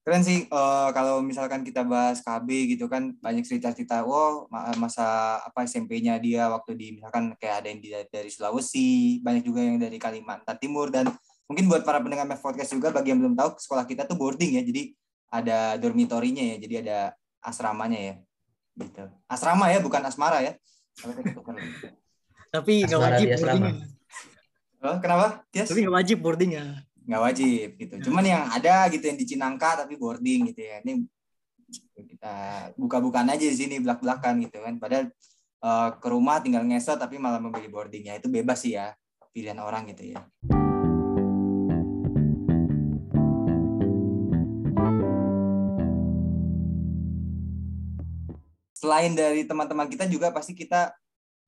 Keren 0.05 0.21
sih 0.21 0.45
eh, 0.45 0.89
kalau 0.93 1.25
misalkan 1.25 1.65
kita 1.65 1.81
bahas 1.81 2.21
KB 2.21 2.77
gitu 2.77 2.85
kan 2.85 3.09
banyak 3.17 3.41
cerita-cerita 3.41 4.05
oh 4.05 4.45
ma- 4.53 4.69
masa 4.77 5.41
apa 5.41 5.65
SMP-nya 5.65 6.21
dia 6.21 6.45
waktu 6.45 6.77
di 6.77 6.87
misalkan 6.93 7.33
kayak 7.41 7.65
ada 7.65 7.67
yang 7.73 7.81
di- 7.81 8.09
dari 8.13 8.29
Sulawesi, 8.29 9.17
banyak 9.25 9.41
juga 9.41 9.65
yang 9.65 9.81
dari 9.81 9.97
Kalimantan 9.97 10.61
Timur 10.61 10.93
dan 10.93 11.09
mungkin 11.49 11.65
buat 11.65 11.81
para 11.81 11.97
pendengar 11.97 12.29
Podcast 12.37 12.77
juga 12.77 12.93
bagi 12.93 13.17
yang 13.17 13.19
belum 13.25 13.33
tahu 13.33 13.57
sekolah 13.57 13.89
kita 13.89 14.05
tuh 14.05 14.13
boarding 14.13 14.61
ya. 14.61 14.63
Jadi 14.65 14.93
ada 15.29 15.77
dormitorinya 15.79 16.43
ya, 16.53 16.55
jadi 16.61 16.75
ada 16.85 16.97
asramanya 17.41 17.99
ya. 17.99 18.15
Gitu. 18.75 19.03
Asrama 19.29 19.71
ya, 19.71 19.79
bukan 19.79 20.01
asmara 20.03 20.43
ya. 20.43 20.53
Tapi 22.51 22.87
nggak 22.87 23.01
wajib 23.01 23.27
boardingnya 23.35 23.75
Oh, 24.85 25.01
kenapa? 25.01 25.41
Yes. 25.49 25.73
tapi 25.73 25.81
nggak 25.81 25.97
wajib 25.97 26.17
boardingnya 26.21 26.85
nggak 27.05 27.21
wajib 27.21 27.69
gitu. 27.77 27.95
Cuman 28.09 28.25
yang 28.25 28.43
ada 28.49 28.89
gitu 28.89 29.05
yang 29.05 29.17
di 29.17 29.25
Cinangka 29.29 29.85
tapi 29.85 29.93
boarding 29.93 30.49
gitu 30.51 30.61
ya. 30.65 30.81
Ini 30.81 31.05
kita 31.93 32.33
buka-bukaan 32.77 33.29
aja 33.29 33.45
di 33.45 33.53
sini 33.53 33.77
belak-belakan 33.77 34.41
gitu 34.49 34.57
kan. 34.65 34.81
Padahal 34.81 35.05
eh, 35.61 35.89
ke 36.01 36.07
rumah 36.09 36.41
tinggal 36.41 36.65
ngesot 36.65 36.97
tapi 36.97 37.21
malah 37.21 37.37
membeli 37.37 37.69
boardingnya 37.69 38.17
itu 38.17 38.27
bebas 38.29 38.65
sih 38.65 38.73
ya 38.73 38.93
pilihan 39.29 39.61
orang 39.61 39.85
gitu 39.93 40.17
ya. 40.17 40.19
Selain 48.85 49.17
dari 49.17 49.41
teman-teman 49.49 49.89
kita 49.89 50.05
juga 50.05 50.29
pasti 50.29 50.53
kita 50.53 50.93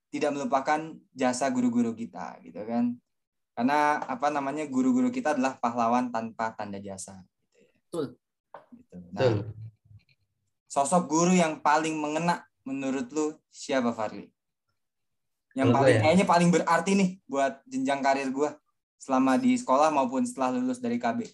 tidak 0.09 0.33
melupakan 0.33 0.97
jasa 1.13 1.45
guru-guru 1.53 1.93
kita 1.93 2.41
gitu 2.41 2.63
kan 2.65 2.97
karena 3.57 3.97
apa 4.05 4.29
namanya 4.29 4.69
guru-guru 4.69 5.09
kita 5.09 5.33
adalah 5.33 5.57
pahlawan 5.57 6.13
tanpa 6.13 6.53
tanda 6.53 6.77
jasa 6.77 7.21
gitu 7.49 7.57
ya. 7.57 7.69
Betul. 7.73 8.05
Gitu. 8.69 8.95
Nah, 9.13 9.21
Betul. 9.21 9.37
sosok 10.69 11.03
guru 11.09 11.33
yang 11.33 11.57
paling 11.61 11.97
mengena 11.97 12.45
menurut 12.61 13.09
lu 13.09 13.33
siapa 13.49 13.89
Farli? 13.97 14.29
Yang 15.57 15.73
paling 15.73 15.95
ya? 15.97 16.01
kayaknya 16.05 16.25
paling 16.29 16.49
berarti 16.53 16.91
nih 16.93 17.09
buat 17.25 17.65
jenjang 17.65 18.01
karir 18.05 18.29
gua 18.29 18.53
selama 19.01 19.41
di 19.41 19.57
sekolah 19.57 19.89
maupun 19.89 20.21
setelah 20.21 20.53
lulus 20.53 20.77
dari 20.77 21.01
KB. 21.01 21.25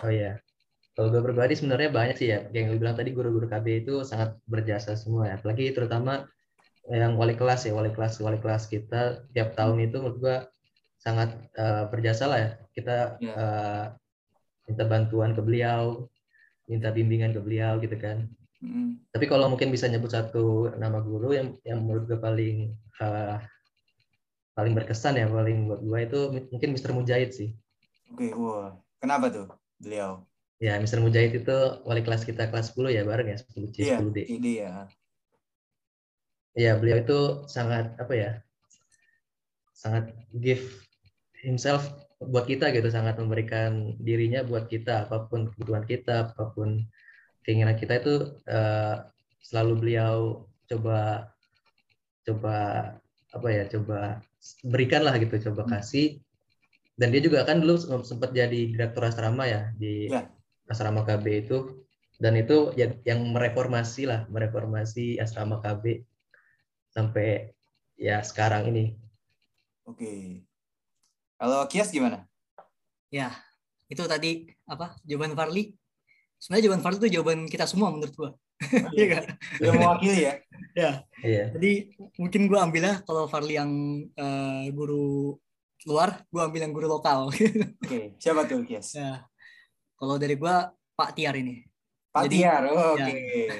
Oh 0.00 0.08
iya. 0.08 0.40
Kalau 0.96 1.12
gue 1.12 1.20
pribadi 1.20 1.52
sebenarnya 1.52 1.92
banyak 1.92 2.16
sih 2.16 2.28
ya. 2.32 2.48
Yang 2.56 2.64
lu 2.72 2.76
bilang 2.80 2.96
tadi 2.96 3.12
guru-guru 3.12 3.44
KB 3.44 3.84
itu 3.84 4.00
sangat 4.00 4.40
berjasa 4.48 4.96
semua 4.96 5.28
ya. 5.28 5.36
Apalagi 5.36 5.68
terutama 5.76 6.24
yang 6.88 7.20
wali 7.20 7.36
kelas 7.36 7.68
ya, 7.68 7.76
wali 7.76 7.92
kelas 7.92 8.16
wali 8.24 8.40
kelas 8.40 8.64
kita 8.72 9.28
tiap 9.36 9.52
tahun 9.52 9.92
itu 9.92 10.00
menurut 10.00 10.18
gue 10.24 10.36
sangat 10.96 11.36
eh, 11.52 11.84
berjasa 11.92 12.24
lah 12.32 12.38
ya. 12.40 12.50
Kita 12.72 13.20
Iya. 13.20 13.32
eh, 13.36 13.84
minta 14.72 14.84
bantuan 14.88 15.36
ke 15.36 15.44
beliau, 15.44 16.08
minta 16.64 16.88
bimbingan 16.88 17.36
ke 17.36 17.44
beliau 17.44 17.76
gitu 17.84 18.00
kan. 18.00 18.24
Mm. 18.64 18.96
Tapi 19.12 19.24
kalau 19.28 19.52
mungkin 19.52 19.68
bisa 19.68 19.92
nyebut 19.92 20.16
satu 20.16 20.72
nama 20.80 21.04
guru 21.04 21.36
yang 21.36 21.60
yang 21.68 21.84
menurut 21.84 22.08
gue 22.08 22.16
paling 22.16 22.72
eh, 23.04 23.36
paling 24.56 24.72
berkesan 24.72 25.20
ya, 25.20 25.28
paling 25.28 25.68
buat 25.68 25.84
gue 25.84 25.98
itu 26.08 26.20
mungkin 26.56 26.72
Mr. 26.72 26.96
Mujahid 26.96 27.36
sih. 27.36 27.52
Oke, 28.16 28.32
wah. 28.32 28.72
Kenapa 28.96 29.28
tuh 29.28 29.52
beliau? 29.76 30.24
Ya, 30.56 30.80
Mr. 30.80 31.04
Mujahid 31.04 31.44
itu 31.44 31.58
wali 31.84 32.00
kelas 32.00 32.24
kita 32.24 32.48
kelas 32.48 32.72
10 32.72 32.88
ya 32.88 33.04
bareng 33.04 33.28
ya 33.28 33.36
10 33.36 33.68
C, 33.76 33.76
Iya, 33.84 34.00
10D. 34.00 34.18
ide 34.24 34.52
ya. 34.64 34.72
Ya, 36.56 36.72
beliau 36.80 37.04
itu 37.04 37.18
sangat 37.52 37.92
apa 38.00 38.12
ya? 38.16 38.30
Sangat 39.76 40.16
give 40.40 40.64
himself 41.44 41.84
buat 42.16 42.48
kita 42.48 42.72
gitu, 42.72 42.88
sangat 42.88 43.20
memberikan 43.20 44.00
dirinya 44.00 44.40
buat 44.40 44.72
kita 44.72 45.04
apa 45.04 45.28
pun 45.28 45.52
kebutuhan 45.52 45.84
kita, 45.84 46.32
apa 46.32 46.48
pun 46.56 46.88
keinginan 47.44 47.76
kita 47.76 48.00
itu 48.00 48.40
eh, 48.48 49.04
selalu 49.44 49.72
beliau 49.84 50.48
coba 50.72 51.28
coba 52.24 52.56
apa 53.36 53.48
ya? 53.52 53.68
Coba 53.68 54.24
berikan 54.64 55.04
lah 55.04 55.20
gitu, 55.20 55.36
coba 55.52 55.68
kasih. 55.68 56.16
Dan 56.96 57.12
dia 57.12 57.20
juga 57.20 57.44
kan 57.44 57.60
dulu 57.60 57.76
sempat 58.08 58.32
jadi 58.32 58.72
direktur 58.72 59.04
asrama 59.04 59.44
ya 59.44 59.68
di 59.76 60.08
Iya. 60.08 60.32
Asrama 60.66 61.02
KB 61.02 61.46
itu 61.46 61.58
dan 62.16 62.32
itu 62.34 62.72
ya- 62.74 62.96
yang 63.04 63.20
mereformasi 63.28 64.08
lah, 64.08 64.24
mereformasi 64.32 65.20
asrama 65.20 65.60
KB 65.60 66.02
sampai 66.88 67.52
ya 67.96 68.24
sekarang 68.24 68.72
ini. 68.72 68.96
Oke. 69.84 70.42
Kalau 71.36 71.68
Kias 71.68 71.92
gimana? 71.92 72.24
ya 73.06 73.30
itu 73.86 74.02
tadi 74.10 74.50
apa 74.66 74.98
jawaban 75.06 75.38
Farli 75.38 75.70
sebenarnya 76.42 76.64
jawaban 76.66 76.82
Farli 76.82 76.98
itu 76.98 77.08
jawaban 77.14 77.38
kita 77.46 77.70
semua 77.70 77.94
menurut 77.94 78.10
gua 78.18 78.30
Iya 78.90 79.04
nggak? 79.14 79.24
Udah 79.62 79.72
mewakili 79.78 80.20
ya? 80.26 80.34
Iya. 81.22 81.44
jadi 81.54 81.72
mungkin 82.18 82.50
gua 82.50 82.66
ambilnya 82.66 82.98
kalau 83.06 83.30
Farli 83.30 83.54
yang 83.54 83.70
eh, 84.10 84.66
guru 84.74 85.38
luar 85.86 86.18
gua 86.34 86.50
ambil 86.50 86.66
yang 86.66 86.74
guru 86.74 86.90
lokal 86.90 87.30
Oke, 87.86 88.18
siapa 88.18 88.42
tuh 88.50 88.66
Kias? 88.66 88.98
ya 88.98 89.22
kalau 89.96 90.16
dari 90.16 90.36
gua 90.36 90.68
Pak 90.94 91.10
Tiar 91.12 91.34
ini 91.36 91.64
Pak 92.12 92.22
Jadi- 92.28 92.38
Tiar, 92.40 92.62
oh, 92.68 92.96
oke. 92.96 93.12
ya. 93.12 93.56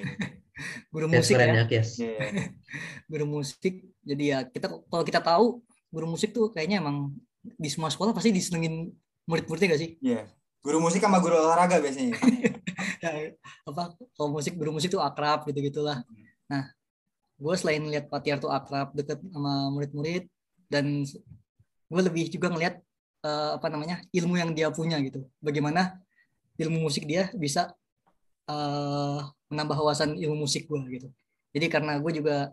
guru 0.93 1.07
Yes, 1.12 1.28
musik 1.28 1.35
ya 1.37 1.47
ya, 1.52 1.64
Kias. 1.69 1.90
Iya. 2.00 2.16
guru 3.12 3.25
musik 3.28 3.75
jadi 4.00 4.25
ya 4.25 4.38
kita 4.49 4.66
kalau 4.88 5.05
kita 5.05 5.21
tahu 5.21 5.61
guru 5.93 6.07
musik 6.09 6.33
tuh 6.33 6.49
kayaknya 6.49 6.81
emang 6.81 7.12
di 7.45 7.69
semua 7.69 7.93
sekolah 7.93 8.16
pasti 8.16 8.33
disenengin 8.33 8.88
murid-muridnya 9.28 9.76
gak 9.76 9.83
sih 9.85 9.90
Iya. 10.00 10.25
Guru 10.64 10.83
musik 10.83 10.99
sama 10.99 11.23
guru 11.23 11.38
olahraga 11.38 11.78
biasanya. 11.78 12.16
ya, 12.99 13.11
apa 13.71 13.95
kalau 14.16 14.33
musik 14.33 14.57
guru 14.57 14.73
musik 14.73 14.88
tuh 14.88 14.99
akrab 14.99 15.45
gitu 15.47 15.61
gitulah 15.62 16.00
nah 16.49 16.73
gue 17.37 17.55
selain 17.55 17.85
lihat 17.85 18.09
Pak 18.09 18.25
Tiar 18.25 18.40
tuh 18.40 18.49
akrab 18.49 18.97
deket 18.97 19.21
sama 19.21 19.69
murid-murid 19.69 20.25
dan 20.73 21.05
gue 21.87 22.00
lebih 22.02 22.33
juga 22.33 22.49
ngelihat 22.49 22.81
eh, 23.23 23.50
apa 23.61 23.66
namanya 23.69 24.00
ilmu 24.09 24.40
yang 24.40 24.57
dia 24.57 24.73
punya 24.73 24.97
gitu 25.05 25.21
bagaimana 25.38 26.00
ilmu 26.57 26.79
musik 26.83 27.05
dia 27.05 27.29
bisa 27.37 27.73
eh, 28.49 29.21
menambah 29.49 29.77
wawasan 29.79 30.17
ilmu 30.17 30.45
musik 30.45 30.67
gue 30.67 30.81
gitu 30.93 31.09
jadi 31.55 31.67
karena 31.71 31.99
gue 32.03 32.13
juga 32.13 32.53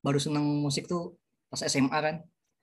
baru 0.00 0.18
seneng 0.22 0.44
musik 0.62 0.86
tuh 0.86 1.18
pas 1.48 1.60
SMA 1.64 1.98
kan 1.98 2.16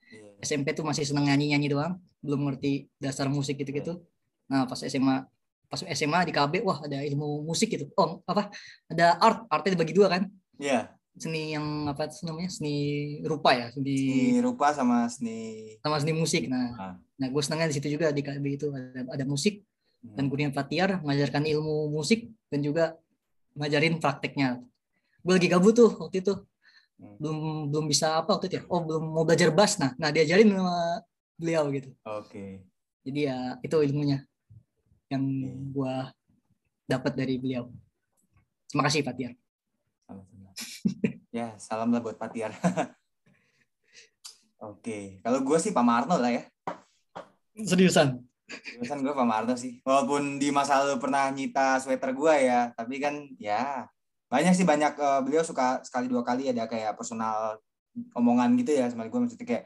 Iya. 0.06 0.38
SMP 0.38 0.70
tuh 0.70 0.86
masih 0.86 1.02
seneng 1.02 1.26
nyanyi-nyanyi 1.26 1.66
doang, 1.74 1.98
belum 2.22 2.46
ngerti 2.46 2.86
dasar 3.02 3.26
musik 3.26 3.58
gitu-gitu. 3.58 3.98
Nah, 4.46 4.62
pas 4.62 4.78
SMA 4.78 5.26
pas 5.66 5.82
SMA 5.82 6.30
di 6.30 6.32
KB, 6.32 6.62
wah 6.62 6.78
ada 6.78 7.02
ilmu 7.02 7.42
musik 7.42 7.74
gitu. 7.74 7.90
Oh, 7.98 8.22
apa? 8.22 8.54
Ada 8.86 9.18
art, 9.18 9.50
artnya 9.50 9.74
dibagi 9.74 9.90
dua 9.90 10.06
kan? 10.06 10.30
Iya. 10.62 10.94
Seni 11.18 11.58
yang 11.58 11.90
apa 11.90 12.06
sih 12.06 12.22
namanya? 12.22 12.54
Seni 12.54 12.76
rupa 13.26 13.50
ya, 13.50 13.66
seni 13.74 13.98
Seni 13.98 14.38
rupa 14.46 14.70
sama 14.70 15.10
seni 15.10 15.74
sama 15.82 15.98
seni 15.98 16.14
musik. 16.14 16.46
Nah, 16.46 16.70
Ah. 16.78 16.94
nah 17.18 17.26
gue 17.26 17.42
senengnya 17.42 17.66
di 17.72 17.74
situ 17.74 17.98
juga 17.98 18.14
di 18.14 18.22
KB 18.22 18.44
itu 18.46 18.70
ada, 18.70 19.10
ada 19.10 19.24
musik. 19.26 19.58
Dan 20.14 20.30
gurunya 20.30 20.52
Patiar 20.52 21.02
mengajarkan 21.02 21.42
ilmu 21.42 21.90
musik 21.90 22.30
dan 22.52 22.60
juga 22.62 22.94
ngajarin 23.56 23.98
prakteknya. 23.98 24.62
Gue 25.24 25.32
lagi 25.40 25.48
gabut 25.50 25.74
tuh 25.74 25.90
waktu 25.96 26.22
itu. 26.22 26.34
Hmm. 26.96 27.16
Belum 27.18 27.38
belum 27.72 27.84
bisa 27.90 28.22
apa 28.22 28.38
waktu 28.38 28.46
itu 28.52 28.56
ya? 28.60 28.64
Oh, 28.70 28.84
belum 28.84 29.02
mau 29.10 29.24
belajar 29.26 29.50
bass. 29.50 29.80
Nah, 29.80 29.92
nah 29.98 30.14
diajarin 30.14 30.52
sama 30.52 31.02
beliau 31.36 31.68
gitu. 31.74 31.90
Oke. 32.06 32.62
Jadi 33.02 33.20
ya 33.26 33.58
itu 33.62 33.76
ilmunya 33.82 34.22
yang 35.10 35.22
Oke. 35.22 35.50
gua 35.74 35.94
dapat 36.86 37.12
dari 37.18 37.40
beliau. 37.40 37.70
Terima 38.70 38.86
kasih 38.86 39.02
Pak 39.02 39.14
Tiar. 39.18 39.32
Sama-sama. 40.06 40.50
ya, 41.34 41.46
salam 41.58 41.90
lah 41.90 42.02
buat 42.02 42.18
Patiar. 42.18 42.54
Oke, 44.56 45.20
kalau 45.20 45.44
gue 45.44 45.58
sih 45.60 45.70
Pak 45.70 45.84
Marno 45.84 46.16
lah 46.16 46.32
ya. 46.32 46.42
Seriusan? 47.60 48.24
Biasanya 48.78 49.02
gue 49.02 49.14
Pak 49.14 49.26
Marno 49.26 49.54
sih. 49.58 49.82
Walaupun 49.82 50.38
di 50.38 50.54
masa 50.54 50.82
lalu 50.82 51.02
pernah 51.02 51.26
nyita 51.34 51.82
sweater 51.82 52.14
gue 52.14 52.34
ya, 52.46 52.70
tapi 52.72 53.02
kan 53.02 53.14
ya 53.42 53.90
banyak 54.26 54.52
sih 54.54 54.66
banyak 54.66 54.94
eh, 54.98 55.20
beliau 55.22 55.42
suka 55.46 55.82
sekali 55.86 56.10
dua 56.10 56.26
kali 56.26 56.50
ada 56.50 56.66
kayak 56.66 56.98
personal 56.98 57.58
omongan 58.12 58.58
gitu 58.60 58.76
ya 58.76 58.90
sama 58.90 59.08
gue 59.08 59.20
maksudnya 59.20 59.46
kayak 59.46 59.64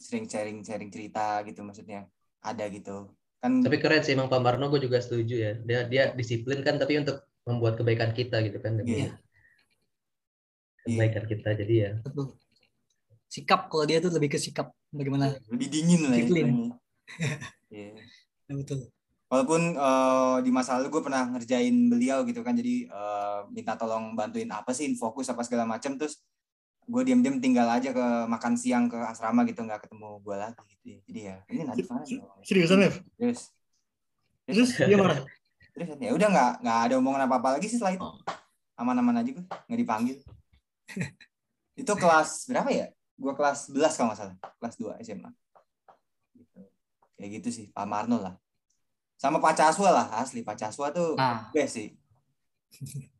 sering 0.00 0.26
sharing 0.26 0.58
sharing 0.66 0.90
cerita 0.90 1.40
gitu 1.46 1.62
maksudnya 1.62 2.08
ada 2.42 2.64
gitu 2.72 3.12
kan 3.38 3.62
Tapi 3.62 3.78
keren 3.78 4.02
sih 4.02 4.18
emang 4.18 4.26
Pak 4.26 4.40
Marno 4.42 4.66
gue 4.66 4.82
juga 4.82 4.98
setuju 4.98 5.36
ya. 5.38 5.52
Dia 5.62 5.86
dia 5.86 6.02
disiplin 6.10 6.58
kan 6.66 6.74
tapi 6.74 6.98
untuk 6.98 7.22
membuat 7.46 7.78
kebaikan 7.78 8.10
kita 8.10 8.42
gitu 8.42 8.58
kan. 8.58 8.82
demi 8.82 9.06
Iya. 9.06 9.14
Kebaikan 10.82 11.24
kita 11.30 11.48
jadi 11.54 11.74
ya. 11.78 11.90
Betul. 12.02 12.34
Sikap 13.30 13.70
kalau 13.70 13.86
dia 13.86 14.02
tuh 14.02 14.10
lebih 14.10 14.34
ke 14.34 14.38
sikap 14.42 14.74
bagaimana? 14.90 15.38
lebih 15.54 15.68
dingin 15.70 16.10
lah 16.10 16.18
ya 16.18 16.26
Disiplin. 16.26 16.48
Iya. 17.68 17.96
Ya, 18.48 18.54
betul. 18.56 18.88
walaupun 19.28 19.76
eh, 19.76 20.36
di 20.40 20.48
masa 20.48 20.80
lalu 20.80 20.88
gue 20.88 21.02
pernah 21.04 21.28
ngerjain 21.28 21.76
beliau 21.92 22.24
gitu 22.24 22.40
kan 22.40 22.56
jadi 22.56 22.88
eh, 22.88 23.38
minta 23.52 23.76
tolong 23.76 24.16
bantuin 24.16 24.48
apa 24.48 24.72
sih 24.72 24.88
fokus 24.96 25.28
apa 25.28 25.44
segala 25.44 25.68
macam 25.68 26.00
terus 26.00 26.24
gue 26.88 27.02
diam-diam 27.04 27.36
tinggal 27.36 27.68
aja 27.68 27.92
ke 27.92 28.06
makan 28.24 28.56
siang 28.56 28.88
ke 28.88 28.96
asrama 28.96 29.44
gitu 29.44 29.60
nggak 29.60 29.84
ketemu 29.84 30.24
gue 30.24 30.36
lagi 30.40 30.64
gitu 30.64 30.86
ya. 30.88 30.98
jadi 31.04 31.20
ya 31.20 31.36
ini 31.52 31.62
nanti 31.68 31.84
mana 31.84 32.04
ya? 32.08 32.24
Seriusan, 32.40 32.80
Lev? 32.80 32.94
terus 33.20 33.52
Terus 34.48 34.70
dia 34.80 34.96
marah. 34.96 35.20
terus 35.76 35.88
ya 36.00 36.10
udah 36.16 36.28
nggak 36.32 36.52
nggak 36.64 36.78
ada 36.88 36.94
omongan 36.96 37.22
apa 37.28 37.34
apa 37.36 37.48
lagi 37.60 37.68
sih 37.68 37.76
setelah 37.76 38.00
itu 38.00 38.08
aman-aman 38.80 39.20
aja 39.20 39.30
gue 39.36 39.44
nggak 39.44 39.80
dipanggil 39.84 40.16
itu 41.84 41.92
kelas 41.92 42.48
berapa 42.48 42.70
ya 42.72 42.86
gue 43.18 43.32
kelas 43.36 43.68
11 43.68 43.92
kalau 43.92 44.08
nggak 44.08 44.18
salah 44.24 44.36
kelas 44.56 44.74
2 44.80 45.04
SMA. 45.04 45.30
Kayak 47.28 47.44
gitu 47.44 47.48
sih 47.52 47.66
Pak 47.68 47.84
Marno 47.84 48.16
lah. 48.16 48.34
Sama 49.20 49.36
Pak 49.36 49.52
Caswa 49.52 49.88
lah 49.92 50.06
asli 50.16 50.40
Pak 50.40 50.56
Caswa 50.56 50.88
tuh 50.88 51.12
Ah, 51.20 51.52
best 51.52 51.76
sih. 51.76 51.92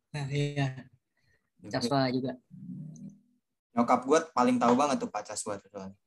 Nah, 0.08 0.24
iya. 0.32 0.88
Caswa 1.68 2.08
juga. 2.08 2.32
nyokap 3.76 4.08
gue 4.08 4.20
paling 4.34 4.56
tahu 4.56 4.74
banget 4.74 4.96
tuh 5.04 5.10
Pak 5.12 5.28
Caswa 5.28 5.60
tuh 5.60 5.68
soalnya. 5.68 5.98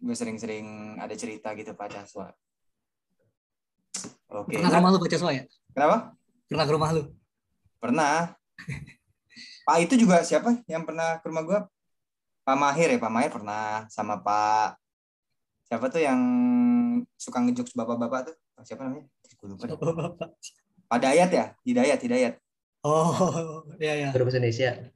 Gue 0.00 0.16
sering-sering 0.16 0.96
ada 0.96 1.12
cerita 1.12 1.52
gitu 1.52 1.76
Pak 1.76 1.92
Caswa 1.92 2.32
oke 4.34 4.50
Pernah 4.50 4.70
ke 4.70 4.76
rumah 4.82 4.90
lu 4.90 4.98
Pak 4.98 5.10
Caswa 5.14 5.30
ya? 5.30 5.44
kenapa? 5.70 5.96
Pernah 6.50 6.64
ke 6.66 6.72
rumah 6.74 6.90
lu? 6.90 7.02
pernah. 7.78 8.32
Pak 9.68 9.76
itu 9.84 9.94
juga 10.00 10.24
siapa 10.24 10.56
yang 10.64 10.88
pernah 10.88 11.20
ke 11.20 11.26
rumah 11.28 11.44
gue 11.44 11.60
Pak 12.44 12.56
Mahir 12.56 12.96
ya 12.96 12.98
Pak 13.00 13.12
Mahir 13.12 13.30
pernah 13.32 13.84
sama 13.88 14.20
Pak 14.20 14.76
siapa 15.64 15.88
tuh 15.88 16.00
yang 16.04 16.20
suka 17.24 17.40
ngejokes 17.40 17.72
bapak-bapak 17.72 18.28
tuh 18.28 18.36
siapa 18.60 18.84
namanya 18.84 19.08
gue 19.34 19.48
lupa 19.48 19.64
deh. 19.64 19.74
Bapak. 19.74 20.28
Pak 20.84 20.98
Dayat 21.00 21.30
ya 21.30 21.44
Hidayat 21.62 21.98
Hidayat 21.98 22.34
Oh, 22.84 23.64
iya 23.80 23.96
ya. 23.96 24.08
Guru 24.12 24.28
bahasa 24.28 24.36
Indonesia. 24.36 24.92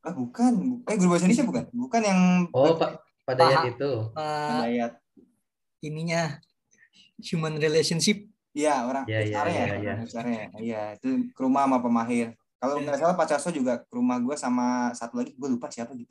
ah 0.00 0.14
bukan 0.14 0.52
eh 0.82 0.96
guru 0.96 1.08
bahasa 1.12 1.28
Indonesia 1.28 1.44
bukan 1.44 1.64
bukan 1.70 2.00
yang 2.00 2.20
Oh, 2.50 2.72
Pak 2.72 3.04
Pak 3.22 3.34
Dayat 3.36 3.58
Pak- 3.60 3.70
itu. 3.70 3.90
Pak 4.08 4.24
Pak 4.24 4.56
Dayat 4.64 4.92
ininya 5.80 6.22
human 7.20 7.54
relationship. 7.56 8.24
Iya 8.50 8.82
orang 8.82 9.04
Iya, 9.04 9.20
iya, 9.22 9.36
HR 9.36 9.46
ya, 9.46 9.64
iya, 9.76 9.76
iya. 9.76 10.46
Iya 10.56 10.82
itu 10.96 11.08
ke 11.30 11.40
rumah 11.40 11.62
sama 11.62 11.78
pemahir. 11.78 12.32
Kalau 12.56 12.74
Iya. 12.74 12.88
nggak 12.88 12.98
salah 12.98 13.14
Pak 13.14 13.26
Caso 13.28 13.48
juga 13.50 13.78
ke 13.78 13.92
rumah 13.92 14.16
gue 14.18 14.34
sama 14.34 14.66
satu 14.90 15.20
lagi 15.20 15.30
gue 15.32 15.48
lupa 15.48 15.68
siapa 15.68 15.92
gitu. 15.92 16.10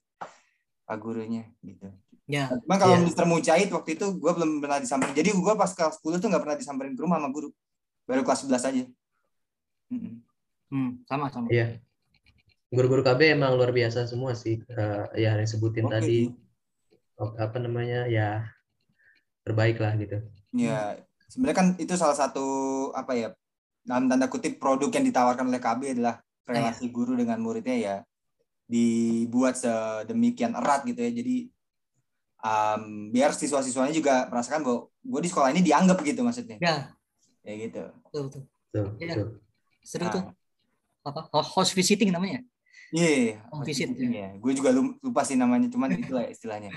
Pak 0.85 0.95
gurunya 0.97 1.43
gitu. 1.59 1.89
Ya, 2.27 2.51
Cuma 2.51 2.75
kalau 2.75 2.99
Iya. 2.99 3.07
Mr. 3.07 3.23
Mujahid 3.23 3.69
waktu 3.71 3.95
itu 3.95 4.05
gue 4.19 4.31
belum 4.35 4.59
pernah 4.59 4.83
disamperin. 4.83 5.15
Jadi 5.15 5.31
gue 5.31 5.53
pas 5.55 5.71
kelas 5.71 5.95
10 6.03 6.19
tuh 6.19 6.27
nggak 6.27 6.43
pernah 6.43 6.57
disamperin 6.59 6.91
ke 6.91 7.01
rumah 7.01 7.23
sama 7.23 7.31
guru. 7.31 7.49
Baru 8.03 8.21
kelas 8.27 8.43
11 8.43 8.67
aja. 8.67 8.83
Hmm, 10.67 10.99
sama 11.07 11.31
sama. 11.31 11.47
Iya. 11.47 11.79
Guru-guru 12.67 12.99
KB 12.99 13.31
emang 13.31 13.55
luar 13.55 13.71
biasa 13.71 14.03
semua 14.11 14.35
sih. 14.35 14.59
Eh, 14.59 15.23
ya 15.23 15.39
yang 15.39 15.47
sebutin 15.47 15.87
Oke. 15.87 15.93
tadi 15.95 16.19
apa 17.17 17.57
namanya 17.63 18.11
ya 18.11 18.43
terbaik 19.47 19.79
lah 19.79 19.95
gitu. 19.95 20.19
Ya 20.51 20.99
sebenarnya 21.31 21.55
kan 21.55 21.67
itu 21.79 21.95
salah 21.95 22.19
satu 22.19 22.45
apa 22.91 23.15
ya 23.15 23.31
dalam 23.87 24.11
tanda 24.11 24.27
kutip 24.27 24.59
produk 24.59 24.91
yang 24.91 25.07
ditawarkan 25.07 25.47
oleh 25.47 25.63
KB 25.63 25.95
adalah 25.95 26.19
relasi 26.43 26.91
guru 26.91 27.15
dengan 27.15 27.39
muridnya 27.39 27.75
ya 27.79 27.95
dibuat 28.67 29.55
sedemikian 29.55 30.59
erat 30.59 30.83
gitu 30.83 30.99
ya. 30.99 31.11
Jadi 31.15 31.35
um, 32.47 33.11
biar 33.11 33.31
siswa-siswanya 33.31 33.91
juga 33.91 34.25
merasakan 34.27 34.63
bahwa 34.63 34.79
gue 34.87 35.21
di 35.21 35.29
sekolah 35.29 35.49
ini 35.51 35.61
dianggap 35.61 35.99
gitu 36.01 36.23
maksudnya. 36.23 36.57
Ya, 36.59 36.95
Ya 37.43 37.53
gitu. 37.59 37.83
betul 38.05 38.21
betul. 38.27 38.41
Tuh, 38.69 38.85
Iya. 38.97 39.13
tuh. 39.15 39.27
Seru 39.83 40.05
Nah, 40.07 40.13
tuh. 40.13 40.23
Apa? 41.03 41.21
Oh, 41.31 41.43
Host 41.45 41.71
visiting 41.71 42.11
namanya. 42.11 42.43
Iya, 42.87 43.43
Home 43.51 43.67
visit, 43.67 43.91
ya. 43.95 44.31
Gue 44.35 44.55
juga 44.55 44.71
lu- 44.71 44.95
lupa 44.99 45.23
sih 45.23 45.35
namanya, 45.35 45.67
cuman 45.67 45.91
itulah 45.93 46.23
istilahnya. 46.25 46.71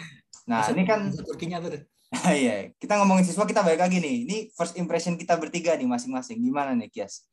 Nah, 0.46 0.58
Bahasa- 0.62 0.74
ini 0.74 0.82
kan 0.82 1.06
Turkinya 1.06 1.62
apa 1.62 1.70
tuh? 1.70 1.82
iya, 2.34 2.74
kita 2.74 2.98
ngomongin 2.98 3.22
siswa 3.22 3.46
kita 3.46 3.62
balik 3.62 3.78
lagi 3.78 4.02
nih. 4.02 4.26
Ini 4.26 4.36
first 4.50 4.74
impression 4.74 5.14
kita 5.14 5.38
bertiga 5.38 5.78
nih 5.78 5.86
masing-masing. 5.86 6.42
Gimana 6.42 6.74
nih 6.74 6.90
Kias? 6.90 7.30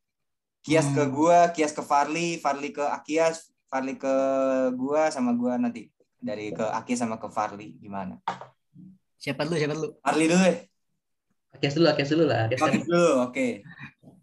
Kias 0.61 0.85
ke 0.91 1.01
Hmm. 1.01 1.09
gua, 1.09 1.49
Kias 1.49 1.73
ke 1.73 1.81
Farli, 1.81 2.37
Farli 2.37 2.69
ke 2.69 2.85
Akias, 2.85 3.49
Farli 3.65 3.97
ke 3.97 4.13
gua 4.77 5.09
sama 5.09 5.33
gua 5.33 5.57
nanti 5.57 5.89
dari 6.17 6.49
ke 6.53 6.65
Akias 6.65 6.99
sama 7.05 7.21
ke 7.21 7.29
Farli 7.29 7.77
gimana? 7.77 8.17
Siapa 9.17 9.45
dulu? 9.45 9.55
Siapa 9.57 9.73
dulu? 9.73 9.89
Farli 10.01 10.25
dulu 10.29 10.41
deh. 10.45 10.57
Kias 11.57 11.73
dulu, 11.73 11.85
Kias 11.97 12.09
dulu 12.13 12.25
lah. 12.29 12.45
Kias 12.49 12.59
kan 12.61 12.69
Farli 12.69 12.79
dulu, 12.85 13.05
oke. 13.29 13.47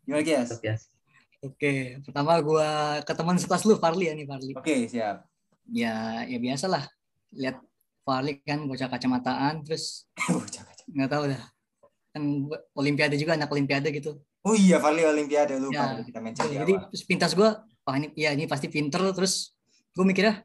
Gimana 0.06 0.22
Kias? 0.22 0.48
Kias. 0.62 0.82
Oke, 1.44 2.00
pertama 2.06 2.40
gua 2.40 3.00
ke 3.04 3.12
teman 3.12 3.36
sekelas 3.36 3.62
lu, 3.68 3.74
Farli 3.76 4.08
ya 4.08 4.14
nih 4.14 4.26
Farli. 4.26 4.52
Oke, 4.54 4.86
siap. 4.86 5.26
Ya, 5.68 6.24
ya 6.24 6.38
biasalah. 6.38 6.86
Lihat 7.34 7.58
Farli 8.06 8.38
kan 8.44 8.64
bocah 8.64 8.88
kacamataan, 8.88 9.64
terus 9.66 10.06
Bocah 10.30 10.62
nggak 10.84 11.10
tahu 11.10 11.24
dah. 11.32 11.42
Kan 12.14 12.46
Olimpiade 12.78 13.18
juga 13.18 13.34
anak 13.34 13.50
Olimpiade 13.50 13.90
gitu. 13.90 14.22
oh 14.44 14.52
iya, 14.52 14.76
Farli 14.76 15.02
Olimpiade 15.02 15.56
lupa 15.56 15.98
Ya, 15.98 16.04
kita 16.04 16.20
mention 16.20 16.46
di 16.52 16.60
Jadi 16.60 16.74
pintas 17.08 17.32
gua, 17.32 17.64
wah 17.84 17.96
ini 17.96 18.12
ya 18.16 18.32
ini 18.32 18.44
pasti 18.48 18.68
pinter 18.68 19.00
terus 19.12 19.56
gue 19.94 20.02
mikirnya 20.02 20.42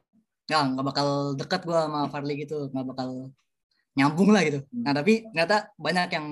ya 0.50 0.66
nggak 0.66 0.82
bakal 0.90 1.08
dekat 1.38 1.62
gua 1.62 1.86
sama 1.86 2.00
Farli 2.10 2.34
gitu, 2.42 2.66
nggak 2.74 2.86
bakal 2.90 3.30
nyambung 3.94 4.30
lah 4.34 4.42
gitu. 4.42 4.60
Nah 4.74 4.90
tapi 4.90 5.26
ternyata 5.30 5.70
banyak 5.78 6.08
yang 6.10 6.26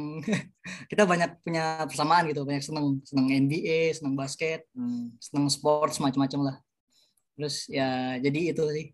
kita 0.90 1.02
banyak 1.06 1.38
punya 1.42 1.86
persamaan 1.86 2.26
gitu, 2.26 2.42
banyak 2.42 2.62
seneng 2.62 2.98
seneng 3.06 3.26
NBA, 3.46 3.94
seneng 3.94 4.18
basket, 4.18 4.66
Hmm. 4.74 5.14
seneng 5.22 5.46
sports 5.46 6.02
macam-macam 6.02 6.52
lah. 6.52 6.56
terus 7.38 7.70
ya 7.70 8.18
jadi 8.18 8.50
itu 8.50 8.62
sih 8.74 8.86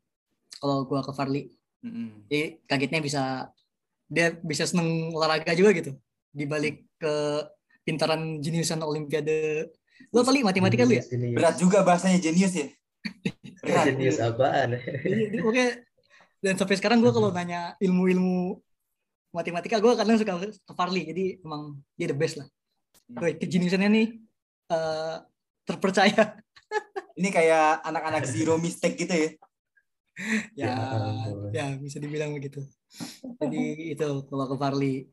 kalau 0.61 0.85
gua 0.85 1.01
ke 1.01 1.17
Farli 1.17 1.49
Mm-mm. 1.81 2.29
jadi 2.29 2.61
kagetnya 2.69 3.01
bisa 3.01 3.49
dia 4.05 4.37
bisa 4.45 4.69
seneng 4.69 5.17
olahraga 5.17 5.57
juga 5.57 5.73
gitu 5.73 5.97
dibalik 6.29 6.85
ke 7.01 7.15
pintaran 7.89 8.45
jeniusan 8.45 8.85
olimpiade 8.85 9.73
lo 10.13 10.21
paling 10.21 10.45
matematika 10.45 10.85
lu 10.85 10.93
ya 10.93 11.05
Berat 11.33 11.57
juga 11.57 11.81
bahasanya 11.81 12.21
jenius 12.21 12.53
ya. 12.53 12.69
Jenius 13.65 14.21
apaan? 14.21 14.77
Jadi, 14.81 15.41
oke 15.41 15.65
dan 16.45 16.61
sampai 16.61 16.77
sekarang 16.77 17.01
gue 17.01 17.09
kalau 17.09 17.33
nanya 17.33 17.73
ilmu-ilmu 17.81 18.61
matematika 19.33 19.81
gue 19.81 19.97
kadang 19.97 20.21
suka 20.21 20.37
ke 20.45 20.73
Farli 20.77 21.09
jadi 21.09 21.41
emang 21.41 21.81
dia 21.97 22.13
the 22.13 22.17
best 22.17 22.37
lah. 22.37 22.49
Gue 23.09 23.33
kejeniusannya 23.41 23.89
nih 23.89 24.09
eh, 24.69 25.17
terpercaya. 25.65 26.37
Ini 27.19 27.29
kayak 27.33 27.81
anak-anak 27.89 28.29
zero 28.29 28.61
mistake 28.61 29.01
gitu 29.01 29.15
ya. 29.17 29.31
ya 30.53 30.75
Ya 31.57 31.73
ya 31.73 31.81
bisa 31.81 31.97
dibilang 31.97 32.37
begitu. 32.37 32.61
Jadi 33.41 33.97
itu 33.97 34.29
kalau 34.29 34.45
ke 34.53 34.57
Farli 34.61 35.09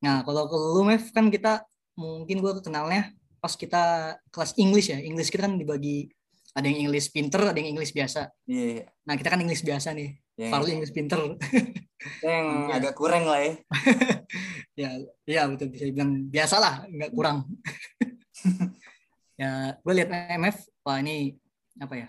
nah 0.00 0.24
kalau 0.24 0.48
ke 0.48 0.56
lu 0.56 0.82
Mev 0.88 1.04
kan 1.12 1.28
kita 1.28 1.64
mungkin 1.96 2.40
gue 2.40 2.52
kenalnya 2.64 3.12
pas 3.44 3.52
kita 3.52 4.16
kelas 4.32 4.56
English 4.56 4.88
ya. 4.88 5.04
English 5.04 5.28
kita 5.28 5.44
kan 5.44 5.60
dibagi 5.60 6.08
ada 6.54 6.66
yang 6.70 6.86
English 6.88 7.10
pinter 7.10 7.42
ada 7.42 7.58
yang 7.58 7.74
English 7.74 7.90
biasa. 7.90 8.30
Iya, 8.46 8.64
iya. 8.78 8.84
nah 9.02 9.18
kita 9.18 9.28
kan 9.34 9.42
English 9.42 9.66
biasa 9.66 9.90
nih. 9.90 10.14
Yang, 10.38 10.50
Farli 10.50 10.70
English 10.74 10.94
pinter. 10.94 11.20
Yang 12.26 12.46
Iya. 12.46 12.74
agak 12.76 12.94
kurang 13.00 13.24
lah 13.24 13.40
ya. 13.40 13.52
ya 14.82 14.88
ya 15.24 15.42
betul. 15.48 15.72
Bisa 15.72 15.84
dibilang 15.88 16.28
biasa 16.28 16.56
lah 16.60 16.74
nggak 16.86 17.12
kurang. 17.14 17.46
Ya 19.34 19.74
gue 19.82 19.94
lihat 19.98 20.14
MF 20.14 20.62
wah 20.86 21.02
ini 21.02 21.34
apa 21.82 21.94
ya? 21.98 22.08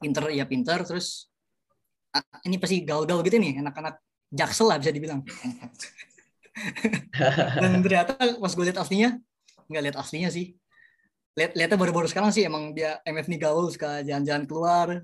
Pinter 0.00 0.32
ya 0.32 0.48
pinter. 0.48 0.80
Terus 0.88 1.28
ini 2.48 2.56
pasti 2.56 2.80
gaul-gaul 2.88 3.20
gitu 3.20 3.36
nih 3.36 3.60
anak-anak 3.60 4.00
jaksel 4.32 4.72
lah 4.72 4.80
bisa 4.80 4.96
dibilang. 4.96 5.20
Dan 7.60 7.84
ternyata 7.84 8.16
pas 8.16 8.52
gue 8.56 8.64
lihat 8.64 8.80
aslinya 8.80 9.20
nggak 9.70 9.82
lihat 9.86 9.96
aslinya 10.00 10.32
sih 10.32 10.56
lihat 11.40 11.56
lihatnya 11.56 11.78
baru-baru 11.80 12.04
sekarang 12.06 12.28
sih 12.28 12.44
emang 12.44 12.76
dia 12.76 13.00
MF 13.02 13.24
nih 13.26 13.40
gaul 13.40 13.72
suka 13.72 14.04
jalan-jalan 14.04 14.44
keluar 14.44 15.00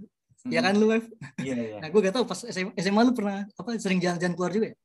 ya 0.47 0.61
kan 0.61 0.77
lu 0.77 0.93
Mev 0.93 1.09
Iya, 1.41 1.55
iya. 1.57 1.77
nah 1.81 1.89
gue 1.89 2.01
gak 2.01 2.13
tau 2.13 2.23
pas 2.23 2.37
SMA, 2.39 2.77
SMA 2.77 3.01
lu 3.03 3.17
pernah 3.17 3.49
apa 3.49 3.69
sering 3.81 3.99
jalan-jalan 3.99 4.37
keluar 4.37 4.53
juga 4.53 4.69
ya 4.71 4.77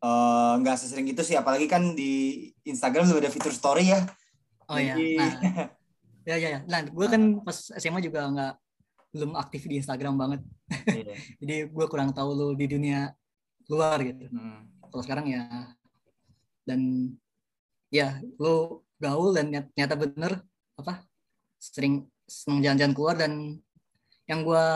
Eh, 0.00 0.52
nggak 0.64 0.80
sesering 0.80 1.12
itu 1.12 1.20
sih, 1.20 1.36
apalagi 1.36 1.68
kan 1.68 1.92
di 1.92 2.12
Instagram 2.64 3.04
juga 3.04 3.28
ada 3.28 3.28
fitur 3.28 3.52
story 3.52 3.92
ya. 3.92 4.00
Oh 4.64 4.80
iya. 4.80 4.96
Jadi- 4.96 5.20
Nah, 5.20 5.32
ya 6.32 6.36
ya 6.40 6.48
ya. 6.56 6.60
Nah, 6.64 6.80
gue 6.88 7.04
kan 7.04 7.20
pas 7.44 7.68
SMA 7.76 8.00
juga 8.00 8.24
nggak 8.24 8.52
belum 9.12 9.36
aktif 9.36 9.68
di 9.68 9.76
Instagram 9.76 10.16
banget. 10.16 10.40
Iya. 10.88 11.12
Jadi 11.44 11.54
gue 11.68 11.86
kurang 11.92 12.16
tahu 12.16 12.32
lu 12.32 12.48
di 12.56 12.64
dunia 12.64 13.12
luar 13.68 14.00
gitu. 14.00 14.24
Hmm. 14.32 14.72
Kalau 14.88 15.02
sekarang 15.04 15.28
ya 15.28 15.68
dan 16.64 16.80
ya 17.92 18.24
lu 18.40 18.80
gaul 18.96 19.36
dan 19.36 19.52
nyat- 19.52 19.72
nyata 19.76 20.00
bener 20.00 20.32
apa 20.80 21.04
sering 21.60 22.08
seneng 22.24 22.64
jalan-jalan 22.64 22.94
keluar 22.96 23.16
dan 23.18 23.58
yang 24.24 24.40
gue 24.46 24.66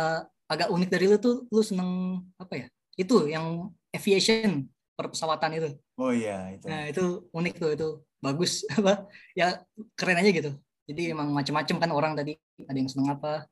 agak 0.51 0.69
unik 0.69 0.88
dari 0.90 1.05
lu 1.09 1.17
tuh 1.17 1.49
lu 1.49 1.62
seneng 1.64 2.21
apa 2.37 2.55
ya 2.61 2.67
itu 3.01 3.31
yang 3.31 3.73
aviation 3.95 4.69
perpesawatan 4.95 5.59
itu 5.59 5.71
Oh 5.95 6.11
iya 6.11 6.51
itu. 6.51 6.67
Nah 6.67 6.90
itu 6.90 7.31
unik 7.31 7.55
tuh 7.55 7.71
itu 7.75 7.88
bagus 8.19 8.67
apa 8.79 9.07
ya 9.38 9.62
keren 9.95 10.19
aja 10.19 10.31
gitu. 10.31 10.51
Jadi 10.90 11.14
emang 11.14 11.31
macam-macam 11.33 11.77
kan 11.81 11.90
orang 11.95 12.12
tadi 12.19 12.37
ada 12.67 12.77
yang 12.77 12.90
seneng 12.90 13.09
apa, 13.14 13.47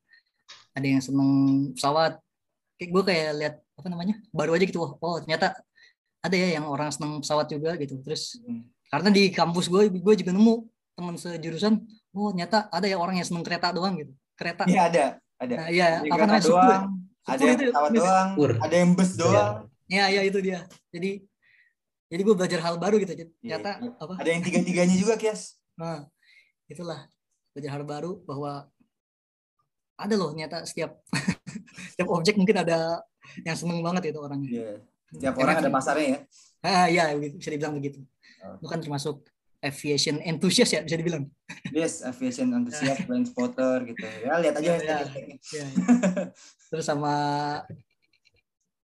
ada 0.74 0.86
yang 0.86 1.00
seneng 1.00 1.30
pesawat. 1.72 2.18
Kayak 2.76 2.90
gue 2.90 3.02
kayak 3.06 3.28
lihat 3.38 3.54
apa 3.78 3.88
namanya 3.88 4.14
baru 4.34 4.58
aja 4.58 4.64
gitu. 4.66 4.82
Oh, 4.82 4.98
oh 4.98 5.16
ternyata 5.22 5.54
ada 6.22 6.34
ya 6.34 6.58
yang 6.58 6.66
orang 6.66 6.90
seneng 6.90 7.22
pesawat 7.22 7.46
juga 7.46 7.78
gitu. 7.78 7.94
Terus 8.02 8.42
Hmm. 8.42 8.66
karena 8.90 9.08
di 9.14 9.30
kampus 9.32 9.70
gue 9.70 9.88
gue 9.88 10.14
juga 10.18 10.34
nemu 10.34 10.66
teman 10.92 11.14
sejurusan. 11.16 11.74
Oh 12.12 12.30
ternyata 12.30 12.68
ada 12.68 12.84
ya 12.84 12.96
orang 12.96 13.16
yang 13.16 13.26
seneng 13.26 13.42
kereta 13.42 13.72
doang 13.72 13.96
gitu. 13.96 14.12
Kereta. 14.36 14.64
Iya 14.66 14.82
ada, 14.88 15.04
ada. 15.38 15.54
Nah, 15.56 15.68
iya 15.68 15.86
Ada 15.86 15.96
apa 15.98 16.14
kereta 16.14 16.26
namanya 16.26 16.42
supur. 16.44 16.60
ya? 16.60 16.68
doang, 16.68 16.84
Ada 17.22 17.42
yang 17.42 17.54
itu- 17.54 17.64
pesawat 17.70 17.90
itu- 17.90 18.00
doang, 18.02 18.28
ada 18.58 18.74
yang 18.74 18.90
bus 18.92 19.10
doang, 19.14 19.52
Iya 19.86 20.04
iya 20.08 20.22
itu 20.24 20.38
dia. 20.40 20.60
Jadi 20.88 21.10
jadi 22.08 22.20
gue 22.22 22.34
belajar 22.36 22.60
hal 22.60 22.76
baru 22.76 22.96
gitu. 22.98 23.12
Iya, 23.14 23.26
Ternyata 23.40 23.70
iya. 23.78 23.90
apa? 23.96 24.14
ada 24.20 24.28
yang 24.28 24.42
tiga-tiganya 24.42 24.96
juga 24.96 25.14
Kias. 25.16 25.56
Nah, 25.76 26.04
itulah 26.66 27.08
belajar 27.52 27.70
hal 27.72 27.84
baru 27.84 28.20
bahwa 28.22 28.68
ada 29.94 30.14
loh 30.16 30.32
ternyata 30.32 30.64
setiap 30.64 30.98
setiap 31.92 32.08
objek 32.10 32.34
mungkin 32.36 32.56
ada 32.58 33.00
yang 33.44 33.56
seneng 33.56 33.80
banget 33.80 34.12
itu 34.12 34.18
orangnya. 34.18 34.48
Iya. 34.50 34.72
Setiap 35.12 35.34
orang 35.38 35.56
ada 35.60 35.70
pasarnya 35.70 36.06
ya. 36.08 36.18
Ah 36.62 36.86
iya 36.88 37.02
bisa 37.16 37.48
dibilang 37.48 37.76
begitu. 37.76 38.00
Oh. 38.42 38.56
Lu 38.60 38.66
kan 38.66 38.80
termasuk 38.80 39.22
aviation 39.62 40.18
enthusiast 40.26 40.74
ya 40.74 40.82
bisa 40.82 40.98
dibilang. 40.98 41.30
Yes, 41.70 42.02
aviation 42.02 42.50
enthusiast, 42.50 43.04
blind 43.06 43.30
spotter 43.30 43.86
gitu. 43.86 44.02
Ya 44.02 44.34
lihat 44.42 44.58
aja 44.58 44.70
statistiknya. 44.82 45.36
Iya, 45.38 45.66
iya. 45.70 45.84
Terus 46.68 46.84
sama 46.84 47.14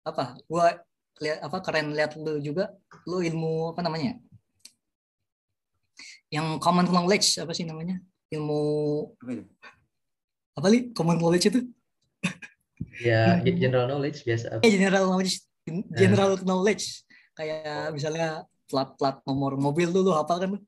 apa? 0.04 0.36
Gua 0.52 0.76
lihat 1.24 1.40
apa 1.40 1.58
keren 1.64 1.96
lihat 1.96 2.20
lu 2.20 2.44
juga 2.44 2.76
lu 3.08 3.24
ilmu 3.24 3.72
apa 3.72 3.82
namanya? 3.82 4.20
Yang 6.28 6.60
common 6.60 6.92
knowledge 6.92 7.40
apa 7.40 7.56
sih 7.56 7.64
namanya? 7.64 8.04
Ilmu 8.28 8.62
Apa 9.24 9.32
itu? 9.32 9.44
apa 10.56 10.68
li? 10.72 10.80
Common 10.92 11.18
knowledge 11.20 11.48
itu? 11.48 11.62
Ya, 13.00 13.40
general 13.44 13.88
knowledge 13.88 14.24
biasa. 14.28 14.60
Eh, 14.60 14.72
general 14.72 15.08
knowledge 15.08 15.44
general 15.96 16.38
knowledge 16.44 17.04
kayak 17.36 17.92
misalnya 17.92 18.48
plat 18.66 18.90
plat 18.96 19.22
nomor 19.24 19.56
mobil 19.56 19.90
dulu 19.90 20.12
hafal 20.12 20.38
kan 20.38 20.50
lu? 20.54 20.60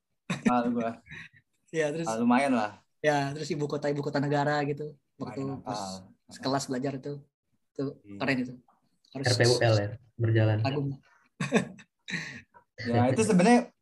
Ah, 0.46 0.64
gua. 0.68 0.92
ya 1.76 1.92
terus 1.92 2.06
Ah, 2.06 2.16
lumayan 2.16 2.54
lah. 2.54 2.80
ya 2.98 3.30
terus 3.32 3.48
ibu 3.50 3.66
kota 3.66 3.88
ibu 3.88 4.02
kota 4.02 4.18
negara 4.18 4.62
gitu 4.64 4.92
waktu 5.16 5.42
Lumayan 5.42 5.62
pas 5.62 6.02
hafal. 6.02 6.34
sekelas 6.34 6.64
belajar 6.66 6.94
itu 6.96 7.14
itu 7.72 7.84
Iya. 8.04 8.18
keren 8.18 8.38
itu 8.40 8.54
harus 9.14 9.26
RPUL 9.32 9.74
ya, 9.76 9.90
berjalan. 10.16 10.58
kagum 10.62 10.86
Ya 12.88 13.10
itu 13.10 13.22
sebenarnya 13.22 13.74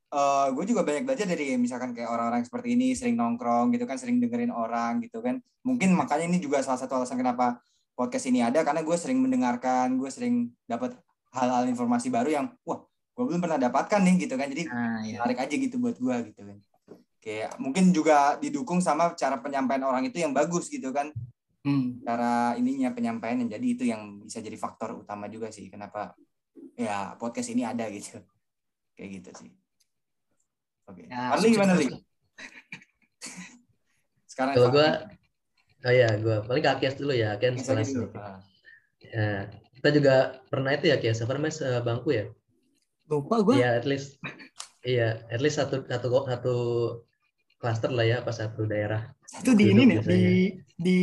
gue 0.56 0.66
juga 0.66 0.82
banyak 0.82 1.04
belajar 1.04 1.28
dari 1.28 1.60
misalkan 1.60 1.92
kayak 1.92 2.08
orang-orang 2.08 2.42
seperti 2.42 2.74
ini 2.74 2.96
sering 2.96 3.20
nongkrong 3.20 3.76
gitu 3.76 3.84
kan, 3.84 4.00
sering 4.00 4.18
dengerin 4.18 4.48
orang 4.50 5.04
gitu 5.04 5.20
kan. 5.20 5.44
Mungkin 5.62 5.92
makanya 5.92 6.32
ini 6.32 6.40
juga 6.40 6.64
salah 6.64 6.80
satu 6.80 6.96
alasan 6.96 7.20
kenapa 7.20 7.60
podcast 7.94 8.24
ini 8.26 8.40
ada 8.40 8.64
karena 8.64 8.80
gue 8.80 8.96
sering 8.96 9.20
mendengarkan, 9.20 10.00
gue 10.00 10.08
sering 10.08 10.36
dapat 10.64 10.96
hal-hal 11.32 11.68
informasi 11.68 12.08
baru 12.08 12.32
yang 12.32 12.46
wah 12.64 12.80
gue 13.16 13.24
belum 13.24 13.40
pernah 13.40 13.56
dapatkan 13.56 14.02
nih 14.04 14.16
gitu 14.28 14.36
kan. 14.36 14.48
Jadi 14.52 14.64
nah 14.68 15.00
ya 15.08 15.24
menarik 15.24 15.40
aja 15.40 15.56
gitu 15.56 15.76
buat 15.80 15.96
gue 15.96 16.16
gitu 16.32 16.42
kan. 16.44 16.58
Kayak 17.24 17.52
mungkin 17.58 17.90
juga 17.96 18.38
didukung 18.38 18.84
sama 18.84 19.16
cara 19.16 19.40
penyampaian 19.40 19.82
orang 19.88 20.04
itu 20.06 20.20
yang 20.20 20.36
bagus 20.36 20.68
gitu 20.68 20.92
kan. 20.92 21.16
hmm. 21.64 22.04
Cara 22.04 22.54
ininya 22.60 22.92
penyampaian 22.92 23.40
yang 23.42 23.50
jadi 23.50 23.68
itu 23.68 23.84
yang 23.88 24.22
bisa 24.22 24.44
jadi 24.44 24.60
faktor 24.60 25.02
utama 25.02 25.32
juga 25.32 25.50
sih 25.50 25.72
kenapa 25.72 26.14
ya 26.76 27.16
podcast 27.16 27.50
ini 27.56 27.64
ada 27.64 27.88
gitu. 27.88 28.20
Kayak 29.00 29.10
gitu 29.24 29.32
sih. 29.42 29.52
Oke. 30.86 31.10
ya, 31.10 31.34
Arli 31.34 31.48
gimana 31.50 31.74
Li? 31.74 31.90
Sekarang 34.30 34.54
Kalau 34.54 34.70
gua, 34.70 35.10
oh 35.88 35.94
ya, 35.96 36.10
gua 36.22 36.46
paling 36.46 36.62
ke 36.62 36.70
Akias 36.70 36.96
dulu 37.00 37.16
ya, 37.16 37.34
Akias. 37.40 37.66
Ah. 38.14 38.38
Ya, 39.02 39.50
kita 39.80 39.90
juga 39.96 40.44
pernah 40.52 40.76
itu 40.78 40.94
ya, 40.94 41.02
Kias, 41.02 41.24
apa 41.26 41.34
namanya, 41.34 41.56
sebangku 41.58 42.14
ya? 42.14 42.30
Lupa 43.10 43.36
gue 43.46 43.56
Iya, 43.62 43.70
at 43.80 43.86
least, 43.90 44.18
iya, 44.86 45.08
at 45.30 45.40
least 45.44 45.58
satu 45.62 45.86
satu 45.86 46.08
satu 46.26 46.54
klaster 47.62 47.90
lah 47.94 48.06
ya, 48.06 48.18
pas 48.26 48.36
satu 48.36 48.66
daerah. 48.68 49.02
itu 49.42 49.52
di 49.58 49.66
ini 49.74 49.84
nih 49.90 49.98
di 50.06 50.22
di 50.80 50.98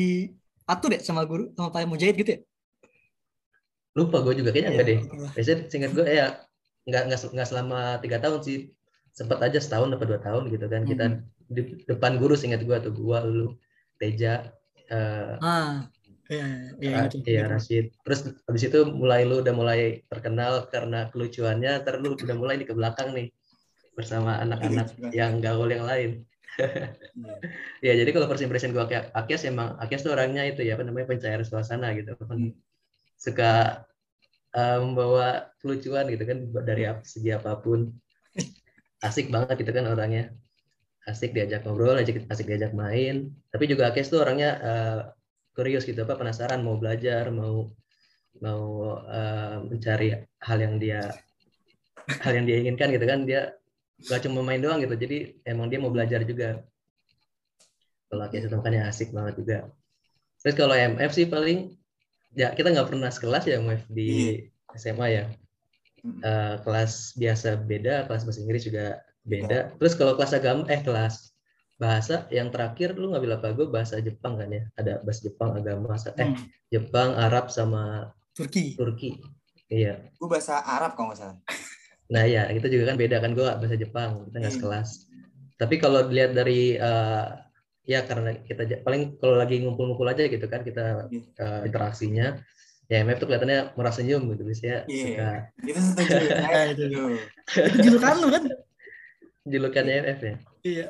atur 0.65 0.89
deh 0.95 1.01
sama 1.05 1.23
guru 1.29 1.51
sama 1.57 1.69
Pak 1.75 1.85
Mujahid 1.91 2.17
gitu 2.17 2.31
ya 2.37 2.41
Lupa 3.93 4.25
gue 4.25 4.35
juga 4.41 4.51
kayaknya 4.57 4.71
enggak 4.73 4.87
deh. 4.89 4.99
Itulah. 5.05 5.31
Biasanya 5.37 5.57
singkat 5.69 5.91
gue 5.93 6.07
ya 6.09 6.27
nggak 6.89 7.03
nggak 7.13 7.19
nggak 7.37 7.49
selama 7.51 7.79
tiga 8.03 8.19
tahun 8.25 8.41
sih, 8.41 8.59
sempat 9.13 9.39
aja 9.45 9.59
setahun 9.61 9.93
atau 9.93 10.07
dua 10.09 10.21
tahun 10.25 10.43
gitu 10.49 10.67
kan. 10.73 10.83
Kita 10.89 11.05
Hmm. 11.09 11.21
di 11.53 11.63
depan 11.85 12.17
guru 12.17 12.33
singkat 12.33 12.65
gue 12.65 12.77
tuh 12.81 12.93
gua 12.97 13.21
lu 13.29 13.53
Teja 14.01 14.49
eh, 14.89 15.37
ah 15.45 15.85
iya 16.33 16.47
iya 16.81 16.91
ingat, 17.05 17.11
iya 17.29 17.41
ingat. 17.45 17.53
Rashid. 17.61 17.85
Terus 18.01 18.21
habis 18.49 18.63
itu 18.65 18.79
mulai 18.89 19.29
lu 19.29 19.45
udah 19.45 19.55
mulai 19.55 20.01
terkenal 20.09 20.67
karena 20.73 21.13
kelucuannya, 21.13 21.85
terus 21.85 21.99
lu 22.01 22.09
udah 22.17 22.37
mulai 22.37 22.57
di 22.57 22.65
ke 22.65 22.73
belakang 22.73 23.13
nih 23.13 23.29
bersama 23.93 24.41
anak-anak 24.41 24.89
Lucu 24.89 25.01
banget. 25.05 25.13
yang 25.13 25.33
gaul 25.45 25.69
yang 25.69 25.85
lain. 25.85 26.11
Iya. 26.57 27.35
Ya 27.83 27.99
jadi 27.99 28.15
kalau 28.15 28.31
first 28.31 28.45
impression 28.45 28.71
gua 28.71 28.87
kayak 28.87 29.11
Akias 29.17 29.43
emang 29.43 29.75
Akias 29.81 30.07
tuh 30.07 30.15
orangnya 30.15 30.47
itu 30.47 30.63
ya 30.63 30.79
apa 30.79 30.87
namanya 30.87 31.11
pencair 31.11 31.43
suasana 31.43 31.91
gitu. 31.99 32.15
Hmm. 32.15 32.55
Suka 33.19 33.83
eh, 34.55 34.79
membawa 34.79 35.51
kelucuan 35.59 36.07
gitu 36.13 36.23
kan 36.29 36.39
dari 36.63 36.87
segi 37.03 37.35
apa 37.35 37.59
pun. 37.59 37.91
Asik 39.07 39.35
banget 39.35 39.65
gitu 39.65 39.73
kan 39.75 39.91
orangnya. 39.91 40.31
Asik 41.03 41.35
diajak 41.35 41.67
ngobrol, 41.67 41.99
asik, 41.99 42.23
asik 42.31 42.47
diajak 42.47 42.71
main. 42.71 43.35
Tapi 43.51 43.65
juga 43.67 43.91
Akias 43.91 44.13
tuh 44.13 44.23
orangnya 44.23 44.51
eh, 44.63 45.01
curious 45.53 45.85
gitu 45.85 46.05
apa 46.05 46.17
penasaran 46.17 46.65
mau 46.65 46.77
belajar 46.81 47.29
mau 47.29 47.69
mau 48.41 48.97
uh, 49.05 49.61
mencari 49.69 50.17
hal 50.41 50.59
yang 50.59 50.81
dia 50.81 51.13
hal 52.25 52.33
yang 52.35 52.45
dia 52.49 52.57
inginkan 52.65 52.91
gitu 52.91 53.05
kan 53.05 53.29
dia 53.29 53.55
gak 54.09 54.27
cuma 54.27 54.43
main 54.43 54.59
doang 54.59 54.83
gitu 54.83 54.97
jadi 54.99 55.37
emang 55.47 55.71
dia 55.71 55.79
mau 55.79 55.93
belajar 55.93 56.25
juga. 56.27 56.65
Kalau 58.11 58.29
kayak 58.29 58.45
itu 58.45 58.49
makanya 58.53 58.91
asik 58.93 59.15
banget 59.15 59.35
juga. 59.41 59.59
Terus 60.43 60.55
kalau 60.59 60.75
MF 60.75 61.13
sih 61.15 61.27
paling 61.31 61.79
ya 62.35 62.53
kita 62.53 62.75
nggak 62.75 62.93
pernah 62.93 63.09
sekelas 63.09 63.47
ya 63.47 63.63
MF 63.63 63.83
di. 63.89 64.43
SMA 64.73 65.07
ya. 65.13 65.25
Uh, 66.03 66.59
kelas 66.67 67.15
biasa 67.15 67.63
beda 67.63 68.11
kelas 68.11 68.27
bahasa 68.27 68.41
Inggris 68.43 68.67
juga 68.67 68.99
beda. 69.23 69.71
Yeah. 69.71 69.79
terus 69.79 69.95
kalau 69.95 70.19
kelas 70.19 70.35
agama 70.35 70.67
eh 70.67 70.83
kelas 70.83 71.32
bahasa 71.83 72.31
yang 72.31 72.55
terakhir 72.55 72.95
lu 72.95 73.11
nggak 73.11 73.23
bilang 73.27 73.39
apa 73.43 73.51
gue 73.59 73.67
bahasa 73.67 73.99
Jepang 73.99 74.39
kan 74.39 74.47
ya? 74.55 74.63
Ada 74.79 75.03
bahasa 75.03 75.27
Jepang 75.27 75.51
agama 75.59 75.99
eh 75.99 76.31
hmm. 76.31 76.45
Jepang 76.71 77.19
Arab 77.19 77.51
sama 77.51 78.15
Turki. 78.31 78.79
Turki. 78.79 79.19
Iya. 79.67 80.07
Gue 80.15 80.29
bahasa 80.31 80.63
Arab 80.63 80.95
kalau 80.95 81.11
nggak 81.11 81.19
salah. 81.19 81.39
Nah 82.15 82.23
ya 82.23 82.47
itu 82.55 82.71
juga 82.71 82.95
kan 82.95 82.97
beda 83.03 83.19
kan? 83.19 83.35
Gue 83.35 83.51
bahasa 83.51 83.75
Jepang 83.75 84.31
kita 84.31 84.37
nggak 84.39 84.55
hmm. 84.55 84.61
sekelas. 84.63 84.89
Tapi 85.59 85.75
kalau 85.83 86.07
dilihat 86.07 86.39
dari 86.39 86.79
uh, 86.79 87.35
ya 87.83 88.07
karena 88.07 88.39
kita 88.47 88.87
paling 88.87 89.19
kalau 89.19 89.43
lagi 89.43 89.59
ngumpul-ngumpul 89.59 90.07
aja 90.07 90.31
gitu 90.31 90.47
kan 90.47 90.63
kita 90.63 91.11
uh, 91.11 91.61
interaksinya 91.67 92.39
ya 92.87 93.03
MF 93.03 93.19
tuh 93.19 93.27
kelihatannya 93.27 93.75
merasa 93.75 94.07
senyum 94.07 94.31
gitu 94.31 94.47
biasanya 94.47 94.87
yeah. 94.87 95.03
suka. 95.03 95.31
itu 95.67 95.81
setuju. 95.83 96.15
Ya, 96.53 96.63
itu 96.71 96.83
itu 97.59 97.77
julukan 97.91 98.15
lu 98.23 98.29
kan? 98.31 98.43
Julukannya 99.43 99.95
MF 100.07 100.21
ya? 100.23 100.35
Iya 100.63 100.89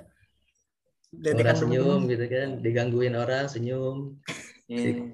orang 1.12 1.58
senyum 1.60 2.00
gitu 2.08 2.24
kan 2.28 2.48
digangguin 2.64 3.14
orang 3.16 3.46
senyum. 3.46 4.16
Yeah. 4.70 5.12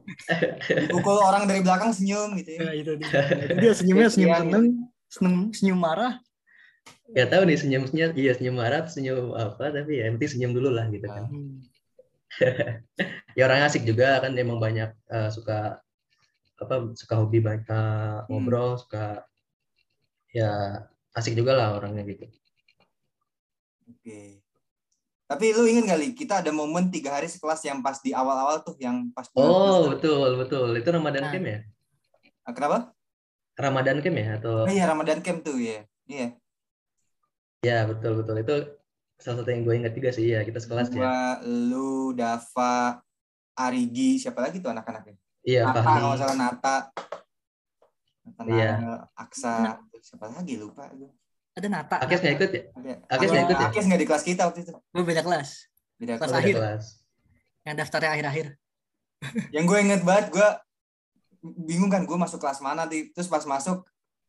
dipukul 0.86 1.18
orang 1.28 1.50
dari 1.50 1.66
belakang 1.66 1.90
senyum 1.90 2.38
gitu 2.38 2.62
ya, 2.62 2.70
ya 2.70 2.72
itu 2.78 2.92
dia, 2.94 3.10
dia 3.64 3.72
senyumnya 3.74 4.06
senyum 4.06 4.30
seneng 4.38 4.66
seneng 5.10 5.34
senyum 5.50 5.78
marah. 5.80 6.22
Gak 7.10 7.34
tahu 7.34 7.42
nih 7.48 7.58
senyumnya 7.58 8.06
iya 8.14 8.32
senyum 8.38 8.54
marah 8.54 8.86
senyum 8.86 9.34
apa 9.34 9.74
tapi 9.74 9.98
ya 9.98 10.14
nanti 10.14 10.30
senyum 10.30 10.54
dulu 10.54 10.70
lah 10.70 10.86
gitu 10.94 11.10
kan. 11.10 11.26
Hmm. 11.26 11.58
ya 13.38 13.42
orang 13.50 13.66
asik 13.66 13.82
juga 13.82 14.22
kan 14.22 14.38
emang 14.38 14.62
banyak 14.62 14.94
uh, 15.10 15.32
suka 15.34 15.82
apa 16.62 16.94
suka 16.94 17.14
hobi 17.18 17.42
banyak 17.42 17.66
uh, 17.66 18.30
ngobrol 18.30 18.78
hmm. 18.78 18.80
suka 18.86 19.26
ya 20.30 20.84
asik 21.18 21.34
juga 21.34 21.58
lah 21.58 21.74
orangnya 21.74 22.06
gitu. 22.06 22.30
Oke 23.90 24.47
tapi 25.28 25.52
lu 25.52 25.68
ingin 25.68 25.84
kali 25.84 26.16
kita 26.16 26.40
ada 26.40 26.48
momen 26.48 26.88
tiga 26.88 27.12
hari 27.12 27.28
sekelas 27.28 27.60
yang 27.68 27.84
pas 27.84 28.00
di 28.00 28.16
awal-awal 28.16 28.64
tuh 28.64 28.80
yang 28.80 29.12
pas 29.12 29.28
Oh 29.36 29.92
betul 29.92 30.40
betul 30.40 30.72
itu 30.72 30.88
Ramadan 30.88 31.28
nah. 31.28 31.32
Camp 31.36 31.44
ya? 31.44 31.60
Ah, 32.48 32.52
kenapa? 32.56 32.78
Ramadan 33.60 34.00
Camp 34.00 34.16
ya 34.16 34.40
atau? 34.40 34.64
Oh, 34.64 34.72
iya 34.72 34.88
Ramadan 34.88 35.20
Camp 35.20 35.44
tuh 35.44 35.60
ya. 35.60 35.84
Iya. 36.08 36.32
Ya 37.60 37.84
betul 37.84 38.24
betul 38.24 38.40
itu 38.40 38.56
salah 39.20 39.44
satu 39.44 39.50
yang 39.52 39.68
gue 39.68 39.74
ingat 39.84 39.92
juga 39.92 40.16
sih 40.16 40.32
ya 40.32 40.40
kita 40.48 40.64
sekelas 40.64 40.88
ya. 40.96 41.44
lu, 41.44 42.16
Dava, 42.16 43.04
Arigi, 43.52 44.16
siapa 44.16 44.40
lagi 44.40 44.64
tuh 44.64 44.72
anak-anaknya? 44.72 45.18
Iya. 45.44 45.68
Nata 45.68 45.80
kalau 45.84 46.16
salah 46.16 46.36
Nata. 46.40 46.76
Nata 48.24 48.42
iya. 48.48 49.04
Aksa, 49.12 49.76
siapa 50.00 50.32
lagi 50.32 50.56
lupa 50.56 50.88
gue. 50.96 51.12
Ada 51.58 51.66
Nata. 51.66 51.96
Akes 51.98 52.22
nggak 52.22 52.34
ikut 52.38 52.50
ya? 52.54 52.62
Akes 53.10 53.28
nggak 53.34 53.44
ikut 53.50 53.58
ya? 53.58 53.66
Akes 53.66 53.84
nggak 53.90 54.00
di 54.00 54.06
kelas 54.06 54.22
kita 54.22 54.42
waktu 54.46 54.62
itu. 54.62 54.72
Gue 54.94 55.02
beda 55.02 55.26
kelas. 55.26 55.66
Beda 55.98 56.14
kelas, 56.14 56.30
kelas 56.30 56.38
akhir. 56.38 56.54
Kelas. 56.54 56.84
Yang 57.66 57.74
daftarnya 57.82 58.10
akhir-akhir. 58.14 58.46
yang 59.54 59.64
gue 59.66 59.78
inget 59.82 60.02
banget, 60.06 60.26
gue 60.30 60.48
bingung 61.66 61.90
kan 61.90 62.06
gue 62.06 62.14
masuk 62.14 62.38
kelas 62.38 62.62
mana 62.62 62.86
di 62.86 63.10
terus 63.10 63.26
pas 63.26 63.42
masuk 63.42 63.82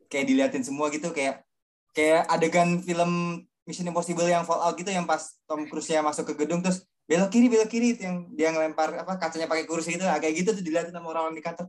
kayak 0.09 0.25
diliatin 0.25 0.65
semua 0.65 0.89
gitu 0.89 1.13
kayak 1.13 1.45
kayak 1.93 2.25
adegan 2.29 2.81
film 2.81 3.43
Mission 3.65 3.85
Impossible 3.85 4.25
yang 4.25 4.45
Fallout 4.45 4.73
gitu 4.77 4.89
yang 4.89 5.05
pas 5.05 5.37
Tom 5.45 5.65
Cruise-nya 5.69 6.01
masuk 6.01 6.33
ke 6.33 6.45
gedung 6.45 6.65
terus 6.65 6.85
belok 7.09 7.29
kiri 7.33 7.49
belok 7.49 7.69
kiri 7.69 7.97
itu 7.97 8.05
yang 8.05 8.29
dia 8.33 8.53
ngelempar 8.53 8.93
apa 8.93 9.17
kacanya 9.17 9.49
pakai 9.49 9.65
kursi 9.65 9.97
gitu 9.97 10.05
kayak 10.05 10.33
gitu 10.37 10.53
tuh 10.53 10.61
dilihatin 10.61 10.93
sama 10.93 11.09
orang-orang 11.13 11.37
di 11.37 11.45
kantor 11.45 11.65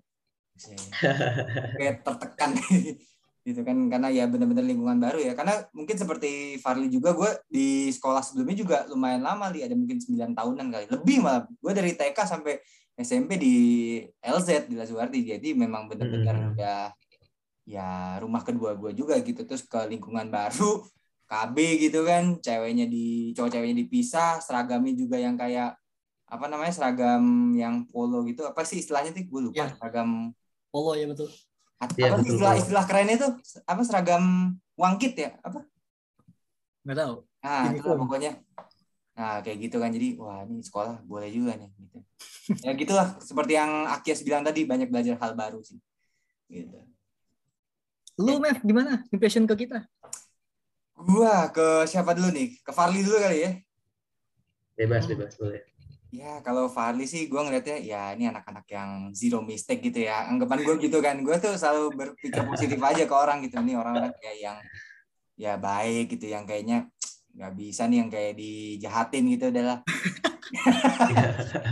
kayak 1.80 2.04
tertekan 2.04 2.50
gitu 3.40 3.64
kan 3.64 3.76
karena 3.88 4.12
ya 4.12 4.28
benar-benar 4.28 4.64
lingkungan 4.64 5.00
baru 5.00 5.18
ya. 5.20 5.32
Karena 5.32 5.64
mungkin 5.72 5.96
seperti 5.96 6.60
Farli 6.60 6.92
juga 6.92 7.16
gue 7.16 7.30
di 7.48 7.88
sekolah 7.88 8.20
sebelumnya 8.20 8.56
juga 8.56 8.76
lumayan 8.88 9.24
lama 9.24 9.48
li. 9.48 9.64
Ada 9.64 9.72
mungkin 9.72 9.96
9 9.96 10.36
tahunan 10.36 10.66
kali. 10.68 10.84
Lebih 10.92 11.16
malah. 11.24 11.48
Gue 11.48 11.72
dari 11.72 11.96
TK 11.96 12.18
sampai 12.28 12.60
SMP 13.00 13.40
di 13.40 13.56
LZ 14.20 14.68
di 14.68 14.76
Lazuardi 14.76 15.24
jadi 15.24 15.56
memang 15.56 15.88
benar-benar 15.88 16.36
hmm. 16.36 16.50
udah 16.52 16.80
ya 17.64 18.20
rumah 18.20 18.44
kedua 18.44 18.76
gue 18.76 18.92
juga 18.92 19.16
gitu. 19.24 19.42
Terus 19.48 19.64
ke 19.64 19.80
lingkungan 19.88 20.28
baru 20.28 20.84
KB 21.30 21.56
gitu 21.88 22.04
kan. 22.04 22.36
Ceweknya 22.44 22.84
di 22.84 23.32
cowok 23.32 23.56
ceweknya 23.56 23.76
dipisah 23.88 24.44
seragamnya 24.44 24.92
juga 24.92 25.16
yang 25.16 25.40
kayak 25.40 25.80
apa 26.30 26.46
namanya 26.46 26.76
seragam 26.76 27.56
yang 27.56 27.88
polo 27.88 28.20
gitu. 28.28 28.44
Apa 28.44 28.68
sih 28.68 28.84
istilahnya 28.84 29.16
tuh 29.16 29.24
gue 29.24 29.40
lupa 29.48 29.64
ya. 29.64 29.72
seragam 29.72 30.36
polo 30.70 30.94
ya 30.94 31.08
betul 31.10 31.26
Ya, 31.80 32.12
apa 32.12 32.20
betul, 32.20 32.36
istilah 32.36 32.52
betul. 32.52 32.62
istilah 32.62 32.84
kerennya 32.84 33.16
tuh 33.16 33.32
apa 33.64 33.82
seragam 33.88 34.24
wangkit 34.76 35.16
ya 35.16 35.30
apa? 35.40 35.64
Nggak 36.84 36.96
tahu. 36.96 37.14
Ah, 37.40 37.72
itu 37.72 37.88
pokoknya. 37.88 38.32
Nah, 39.16 39.40
kayak 39.44 39.58
gitu 39.68 39.76
kan. 39.80 39.92
Jadi, 39.92 40.16
wah 40.16 40.44
ini 40.48 40.64
sekolah 40.64 41.04
boleh 41.04 41.28
juga 41.28 41.56
nih. 41.56 41.68
Gitu. 41.76 41.98
ya 42.64 42.72
gitulah. 42.72 43.08
Seperti 43.20 43.52
yang 43.56 43.88
Akias 43.88 44.24
bilang 44.24 44.44
tadi, 44.44 44.64
banyak 44.64 44.88
belajar 44.88 45.16
hal 45.20 45.32
baru 45.36 45.60
sih. 45.60 45.76
Gitu. 46.48 46.80
Lu, 48.20 48.40
Mev, 48.40 48.60
gimana 48.60 49.04
impression 49.12 49.44
ke 49.48 49.64
kita? 49.64 49.84
Gua 51.00 51.48
ke 51.48 51.88
siapa 51.88 52.12
dulu 52.12 52.28
nih? 52.32 52.60
Ke 52.60 52.72
Farli 52.76 53.00
dulu 53.00 53.16
kali 53.16 53.38
ya? 53.40 53.52
Bebas, 54.76 55.08
bebas. 55.08 55.36
Boleh. 55.40 55.64
Ya 56.10 56.42
kalau 56.42 56.66
Farli 56.66 57.06
sih 57.06 57.30
gue 57.30 57.38
ngeliatnya 57.38 57.78
ya 57.78 58.02
ini 58.18 58.26
anak-anak 58.26 58.66
yang 58.66 58.90
zero 59.14 59.46
mistake 59.46 59.78
gitu 59.78 60.02
ya. 60.02 60.26
Anggapan 60.26 60.66
gue 60.66 60.74
gitu 60.82 60.98
kan. 60.98 61.22
Gue 61.22 61.38
tuh 61.38 61.54
selalu 61.54 61.94
berpikir 61.94 62.42
positif 62.50 62.78
aja 62.82 63.06
ke 63.06 63.14
orang 63.14 63.46
gitu. 63.46 63.62
Nih 63.62 63.78
orang-orang 63.78 64.10
kayak 64.18 64.38
yang 64.42 64.58
ya 65.38 65.54
baik 65.54 66.18
gitu. 66.18 66.26
Yang 66.26 66.44
kayaknya 66.50 66.78
nggak 67.30 67.52
bisa 67.54 67.86
nih 67.86 67.98
yang 68.02 68.10
kayak 68.10 68.32
dijahatin 68.34 69.24
gitu 69.30 69.44
adalah. 69.54 69.78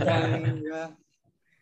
yang 0.07 0.31
ya. 0.71 0.83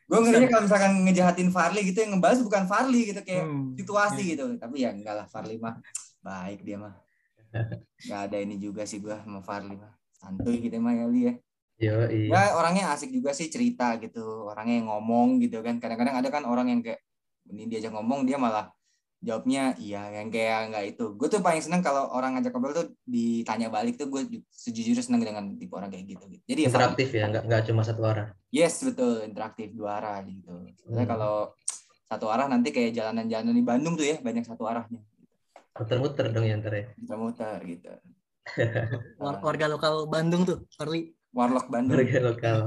Gue 0.08 0.20
ngeliatnya 0.24 0.50
kalau 0.54 0.64
misalkan 0.70 0.94
ngejahatin 1.04 1.50
Farli 1.50 1.82
gitu 1.82 1.98
yang 2.00 2.12
ngebahas 2.16 2.40
bukan 2.46 2.64
Farli 2.70 3.02
gitu 3.10 3.22
kayak 3.26 3.44
hmm. 3.44 3.74
situasi 3.74 4.22
iya. 4.22 4.32
gitu. 4.38 4.44
Tapi 4.62 4.76
ya 4.86 4.94
enggak 4.94 5.16
lah 5.18 5.26
Farli 5.26 5.58
mah 5.58 5.82
baik 6.22 6.62
dia 6.62 6.78
mah. 6.78 6.94
Gak 8.08 8.30
ada 8.30 8.38
ini 8.38 8.62
juga 8.62 8.86
sih 8.86 9.02
gue 9.02 9.18
sama 9.18 9.42
Farli 9.42 9.74
mah. 9.74 9.98
Santuy 10.14 10.62
gitu 10.62 10.78
mah 10.78 10.94
ya 10.94 11.10
ya. 11.10 11.34
Yo, 11.78 12.10
iya. 12.10 12.34
Ya 12.34 12.44
orangnya 12.58 12.90
asik 12.90 13.14
juga 13.14 13.38
sih 13.38 13.54
cerita 13.54 13.94
gitu. 14.02 14.50
Orangnya 14.50 14.82
yang 14.82 14.90
ngomong 14.90 15.38
gitu 15.38 15.62
kan. 15.62 15.78
Kadang-kadang 15.78 16.16
ada 16.18 16.30
kan 16.34 16.44
orang 16.50 16.74
yang 16.74 16.82
kayak 16.82 17.06
ini 17.54 17.70
diajak 17.70 17.94
ngomong 17.94 18.26
dia 18.26 18.42
malah 18.42 18.74
jawabnya 19.18 19.74
iya 19.82 20.10
yang 20.10 20.34
kayak 20.34 20.74
nggak 20.74 20.86
itu. 20.98 21.06
Gue 21.14 21.30
tuh 21.30 21.42
paling 21.46 21.62
seneng 21.62 21.86
kalau 21.86 22.10
orang 22.10 22.38
ngajak 22.38 22.50
ngobrol 22.50 22.74
tuh 22.74 22.88
ditanya 23.06 23.70
balik 23.70 23.98
tuh 24.02 24.10
gue 24.10 24.42
sejujurnya 24.50 25.06
seneng 25.06 25.22
dengan 25.22 25.54
tipe 25.54 25.74
orang 25.78 25.94
kayak 25.94 26.18
gitu. 26.18 26.26
gitu. 26.26 26.44
Jadi 26.50 26.60
ya 26.66 26.70
interaktif 26.74 27.10
ya, 27.14 27.24
nggak 27.30 27.44
nggak 27.46 27.62
cuma 27.70 27.82
satu 27.86 28.02
arah. 28.10 28.28
Yes 28.50 28.82
betul 28.82 29.22
interaktif 29.22 29.70
dua 29.78 30.02
arah 30.02 30.18
gitu. 30.26 30.54
Soalnya 30.82 31.06
hmm. 31.06 31.14
kalau 31.14 31.36
satu 32.10 32.26
arah 32.34 32.50
nanti 32.50 32.74
kayak 32.74 32.98
jalanan-jalanan 32.98 33.54
di 33.54 33.66
Bandung 33.66 33.94
tuh 33.94 34.06
ya 34.06 34.18
banyak 34.18 34.50
satu 34.50 34.66
arahnya. 34.66 35.02
Muter-muter 35.78 36.34
dong 36.34 36.46
ya 36.46 36.58
ntar 36.58 36.74
ya. 36.74 36.86
Muter-muter 36.98 37.62
gitu. 37.70 37.90
Warga 39.46 39.68
lokal 39.68 40.08
Bandung 40.08 40.48
tuh, 40.48 40.64
Charlie 40.72 41.17
Warlock 41.36 41.68
Bandung. 41.72 42.00
Harga 42.00 42.20
lokal. 42.24 42.60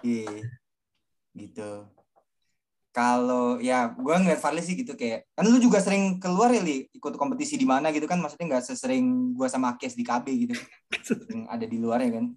Iya. 0.00 0.44
gitu. 1.36 1.86
Kalau 2.90 3.62
ya 3.62 3.94
gue 3.94 4.14
ngeliat 4.18 4.42
Farley 4.42 4.66
sih 4.66 4.74
gitu 4.74 4.98
kayak 4.98 5.22
kan 5.38 5.46
lu 5.46 5.62
juga 5.62 5.78
sering 5.78 6.18
keluar 6.18 6.50
ya 6.50 6.58
li 6.58 6.90
ikut 6.90 7.14
kompetisi 7.14 7.54
di 7.54 7.62
mana 7.62 7.94
gitu 7.94 8.10
kan 8.10 8.18
maksudnya 8.18 8.50
nggak 8.50 8.66
sesering 8.66 9.30
gue 9.38 9.46
sama 9.46 9.78
Akes 9.78 9.94
di 9.94 10.02
KB 10.02 10.26
gitu 10.26 10.54
yang 11.30 11.46
ada 11.46 11.62
di 11.62 11.78
luar 11.78 12.02
ya 12.02 12.18
kan 12.18 12.34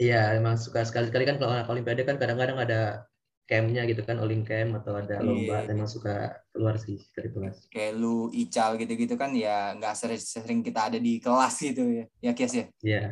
iya 0.00 0.32
emang 0.40 0.56
suka 0.56 0.88
sekali 0.88 1.12
sekali 1.12 1.28
kan 1.28 1.36
kalau 1.36 1.52
anak 1.52 1.68
olimpiade 1.68 2.00
kan 2.08 2.16
kadang-kadang 2.16 2.56
ada 2.56 3.04
campnya 3.48 3.88
gitu 3.88 4.04
kan 4.04 4.20
olim 4.20 4.44
camp 4.44 4.76
atau 4.84 5.00
ada 5.00 5.24
lomba 5.24 5.64
iya, 5.64 5.72
emang 5.72 5.88
suka 5.88 6.36
keluar 6.52 6.76
sih 6.76 7.00
dari 7.16 7.32
kelas 7.32 7.64
kayak 7.72 7.92
lu 7.96 8.28
ical 8.28 8.76
gitu-gitu 8.76 9.16
kan 9.16 9.32
ya 9.32 9.72
nggak 9.72 9.96
sering, 9.96 10.20
sering 10.20 10.60
kita 10.60 10.92
ada 10.92 10.98
di 11.00 11.16
kelas 11.16 11.56
gitu 11.60 11.84
ya 11.88 12.04
ya 12.20 12.32
Kes 12.36 12.52
ya 12.52 12.66
iya 12.84 13.02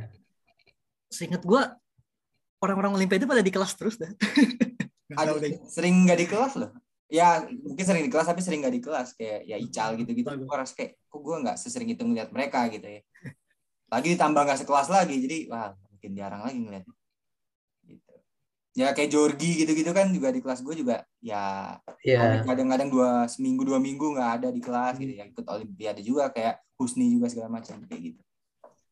seingat 1.11 1.43
gue 1.43 1.63
orang-orang 2.63 2.97
Olimpiade 2.99 3.29
pada 3.29 3.43
di 3.45 3.53
kelas 3.53 3.73
terus 3.79 3.97
dah. 4.01 4.11
Ada 5.21 5.39
sering 5.71 6.07
nggak 6.07 6.19
di 6.19 6.27
kelas 6.27 6.55
loh. 6.59 6.71
Ya 7.07 7.47
mungkin 7.47 7.85
sering 7.87 8.03
di 8.03 8.11
kelas 8.11 8.27
tapi 8.27 8.43
sering 8.43 8.67
nggak 8.67 8.75
di 8.75 8.83
kelas 8.83 9.15
kayak 9.15 9.47
ya 9.47 9.57
Ical 9.61 9.95
gitu-gitu. 10.01 10.27
Gue 10.27 10.57
rasa 10.57 10.75
kayak 10.75 10.99
kok 11.07 11.21
gue 11.23 11.37
nggak 11.47 11.57
sesering 11.61 11.89
itu 11.95 12.03
ngeliat 12.03 12.31
mereka 12.35 12.67
gitu 12.67 12.87
ya. 12.87 13.01
Lagi 13.87 14.09
ditambah 14.19 14.43
nggak 14.43 14.59
sekelas 14.67 14.89
lagi 14.91 15.17
jadi 15.23 15.39
wah 15.47 15.71
mungkin 15.95 16.11
jarang 16.19 16.43
lagi 16.43 16.59
ngeliat. 16.59 16.85
Gitu. 17.87 18.13
ya 18.77 18.93
kayak 18.93 19.09
Jorgi 19.09 19.65
gitu-gitu 19.65 19.89
kan 19.97 20.13
juga 20.13 20.29
di 20.29 20.45
kelas 20.45 20.61
gue 20.61 20.75
juga 20.77 21.01
ya 21.25 21.81
Iya. 22.05 22.45
kadang-kadang 22.45 22.93
dua 22.93 23.25
seminggu 23.25 23.65
dua 23.65 23.81
minggu 23.81 24.05
nggak 24.13 24.31
ada 24.43 24.49
di 24.53 24.61
kelas 24.61 25.01
gitu 25.01 25.17
ya 25.17 25.25
ikut 25.25 25.47
olimpiade 25.49 26.05
juga 26.05 26.29
kayak 26.29 26.61
Husni 26.77 27.09
juga 27.09 27.33
segala 27.33 27.49
macam 27.57 27.81
kayak 27.89 28.03
gitu 28.13 28.21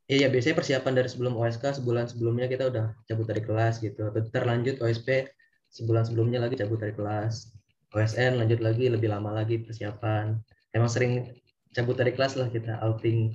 Iya, 0.05 0.29
biasanya 0.29 0.57
persiapan 0.61 0.93
dari 1.01 1.09
sebelum 1.09 1.33
OSK 1.41 1.81
sebulan 1.81 2.13
sebelumnya 2.13 2.45
kita 2.45 2.69
udah 2.69 2.93
cabut 3.09 3.25
dari 3.25 3.41
kelas 3.41 3.81
gitu. 3.81 4.05
Atau 4.05 4.29
terlanjut 4.29 4.77
OSP 4.85 5.33
sebulan 5.73 6.05
sebelumnya 6.05 6.45
lagi 6.45 6.61
cabut 6.61 6.77
dari 6.77 6.93
kelas. 6.93 7.57
OSN 7.95 8.37
lanjut 8.37 8.61
lagi 8.61 8.91
lebih 8.93 9.09
lama 9.09 9.33
lagi 9.33 9.65
persiapan. 9.65 10.37
Emang 10.77 10.91
sering 10.93 11.33
cabut 11.73 11.97
dari 11.97 12.13
kelas 12.13 12.37
lah 12.37 12.53
kita 12.53 12.77
outing 12.85 13.33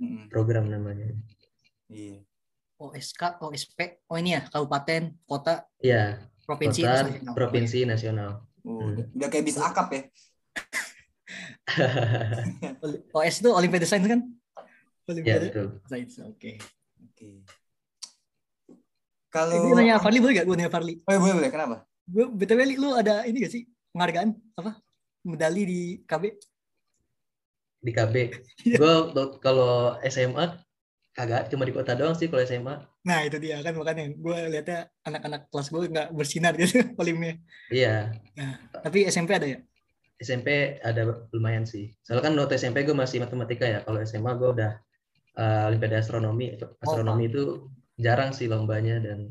Mm-mm. 0.00 0.26
program 0.32 0.66
namanya. 0.72 1.12
iya 1.92 2.24
OSK, 2.82 3.38
OSP, 3.38 4.02
oh 4.10 4.18
ini 4.18 4.34
ya 4.34 4.42
kabupaten, 4.50 5.14
kota, 5.22 5.62
Iya, 5.78 6.18
provinsi, 6.42 6.82
kota, 6.82 7.06
nasional. 7.06 7.32
provinsi, 7.38 7.78
nasional. 7.86 8.30
Oh, 8.66 8.82
Hmm. 8.90 9.06
udah, 9.14 9.28
kayak 9.30 9.44
bis 9.46 9.54
akap 9.60 9.86
ya 9.94 10.02
OS 13.14 13.36
itu 13.38 13.50
Olimpiade 13.54 13.86
Sains 13.86 14.06
kan? 14.06 14.26
Iya, 15.12 15.36
Olimpiade 15.36 15.46
betul. 15.52 15.66
Sains, 15.86 16.14
oke. 16.24 16.50
oke 17.02 17.30
Eh, 19.32 19.32
kalau 19.32 19.56
gue 19.64 19.76
nanya 19.80 19.96
Farli 19.96 20.18
boleh 20.20 20.34
gak? 20.36 20.46
Gue 20.48 20.56
nanya 20.60 20.72
Farli. 20.72 20.94
oh, 21.00 21.10
iya, 21.12 21.18
boleh 21.20 21.34
boleh 21.40 21.50
kenapa 21.52 21.76
Gue 22.04 22.24
btw 22.28 22.60
Li, 22.68 22.74
lu 22.76 22.92
ada 22.92 23.24
ini 23.24 23.40
gak 23.40 23.52
sih 23.52 23.62
penghargaan 23.96 24.28
apa 24.60 24.76
medali 25.24 25.62
di 25.64 25.80
KB? 26.04 26.24
Di 27.82 27.92
KB. 27.94 28.14
Iya. 28.68 28.76
Gue 28.78 28.94
kalau 29.40 29.96
SMA 30.06 30.44
kagak 31.12 31.52
cuma 31.52 31.68
di 31.68 31.72
kota 31.76 31.92
doang 31.92 32.16
sih 32.16 32.28
kalau 32.28 32.44
SMA. 32.44 32.74
Nah 33.04 33.18
itu 33.24 33.36
dia 33.36 33.60
kan 33.60 33.76
makanya 33.76 34.08
gue 34.12 34.36
lihatnya 34.48 34.88
anak-anak 35.04 35.40
kelas 35.52 35.68
gue 35.68 35.80
nggak 35.92 36.08
bersinar 36.12 36.52
gitu 36.56 36.80
olimnya. 37.00 37.36
Iya, 37.68 38.12
Tapi 38.84 39.08
SMP 39.08 39.36
ada 39.36 39.48
ya? 39.48 39.58
SMP 40.22 40.78
ada 40.80 41.26
lumayan 41.34 41.66
sih. 41.66 41.90
Soalnya 42.06 42.30
kan 42.30 42.32
waktu 42.38 42.54
SMP 42.56 42.86
gue 42.86 42.94
masih 42.94 43.18
matematika 43.20 43.66
ya. 43.66 43.82
Kalau 43.82 43.98
SMA 44.06 44.32
gue 44.38 44.48
udah 44.54 44.72
uh, 45.38 45.68
Olimpiade 45.68 45.96
Astronomi. 46.00 46.56
Astronomi 46.80 47.28
itu 47.28 47.68
jarang 47.96 48.32
sih 48.32 48.48
lombanya 48.50 48.98
dan 49.00 49.30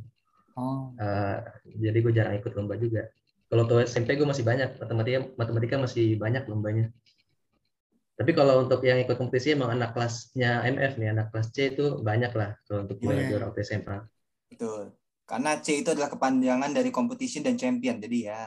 Oh, 0.52 0.92
uh, 1.00 1.40
jadi 1.80 1.96
gue 2.04 2.12
jarang 2.12 2.36
ikut 2.36 2.52
lomba 2.60 2.76
juga. 2.76 3.08
Kalau 3.48 3.64
tuh 3.72 3.88
SMP 3.88 4.20
gue 4.20 4.28
masih 4.28 4.44
banyak 4.44 4.76
matematika 4.84 5.20
matematika 5.40 5.76
masih 5.80 6.20
banyak 6.20 6.44
lombanya. 6.52 6.92
Tapi 8.20 8.36
kalau 8.36 8.68
untuk 8.68 8.84
yang 8.84 9.00
ikut 9.00 9.16
kompetisi 9.16 9.56
emang 9.56 9.72
anak 9.72 9.96
kelasnya 9.96 10.62
MF 10.68 11.00
nih, 11.00 11.16
anak 11.16 11.32
kelas 11.32 11.56
C 11.56 11.72
itu 11.72 12.04
banyak 12.04 12.36
lah 12.36 12.54
kalau 12.68 12.84
untuk 12.84 13.00
juara 13.00 13.24
Iya. 13.24 13.28
juara 13.32 13.44
waktu 13.50 13.64
SMA. 13.64 13.98
betul 14.52 14.92
karena 15.24 15.52
C 15.64 15.80
itu 15.80 15.90
adalah 15.96 16.12
kepanjangan 16.12 16.76
dari 16.76 16.92
competition 16.92 17.48
dan 17.48 17.56
champion 17.56 18.04
jadi 18.04 18.20
ya 18.36 18.42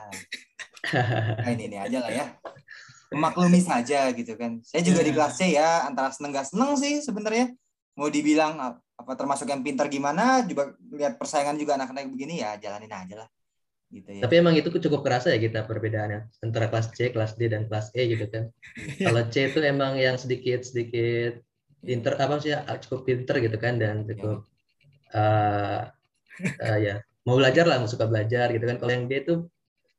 nah, 1.41 1.49
ini 1.49 1.73
ini 1.73 1.79
aja 1.81 1.99
lah 2.05 2.13
ya 2.13 2.27
memaklumi 3.15 3.61
saja 3.63 4.11
gitu 4.13 4.35
kan 4.35 4.59
saya 4.67 4.83
juga 4.83 5.01
di 5.07 5.11
Iya. 5.11 5.17
kelas 5.17 5.33
C 5.39 5.41
ya 5.55 5.71
antara 5.87 6.09
seneng 6.11 6.31
gak 6.35 6.47
seneng 6.51 6.71
sih 6.77 6.99
sebenarnya 7.01 7.55
mau 7.95 8.11
dibilang 8.11 8.59
ap- 8.59 8.83
apa 8.95 9.13
termasuk 9.19 9.47
yang 9.51 9.63
pintar 9.63 9.87
gimana 9.91 10.43
juga 10.47 10.75
lihat 10.95 11.19
persaingan 11.19 11.59
juga 11.59 11.75
anak-anak 11.79 12.11
begini 12.11 12.43
ya 12.43 12.55
jalanin 12.59 12.91
aja 12.91 13.15
lah 13.27 13.29
gitu 13.91 14.11
ya 14.11 14.23
Tapi 14.27 14.35
emang 14.43 14.55
itu 14.59 14.67
cukup 14.71 15.07
kerasa 15.07 15.31
ya 15.31 15.39
kita 15.39 15.63
perbedaannya 15.67 16.21
antara 16.43 16.67
kelas 16.71 16.91
C, 16.95 17.15
kelas 17.15 17.39
D 17.39 17.47
dan 17.47 17.67
kelas 17.71 17.95
E 17.95 18.03
gitu 18.11 18.27
kan. 18.27 18.51
Kalau 19.07 19.23
C 19.31 19.35
itu 19.51 19.59
emang 19.63 19.95
yang 19.99 20.19
sedikit 20.19 20.67
sedikit 20.67 21.39
pinter 21.79 22.19
apa 22.19 22.35
sih 22.43 22.51
ya, 22.55 22.67
cukup 22.83 23.01
pinter 23.07 23.39
gitu 23.39 23.57
kan 23.61 23.79
dan 23.79 24.03
cukup 24.09 24.47
eh 25.15 25.81
eh, 26.43 26.79
ya 26.83 26.95
mau 27.27 27.37
belajar 27.39 27.65
lah, 27.71 27.77
mau 27.79 27.91
suka 27.91 28.07
belajar 28.11 28.51
gitu 28.51 28.65
kan. 28.67 28.77
Kalau 28.83 28.93
yang 28.95 29.07
D 29.07 29.13
itu 29.23 29.35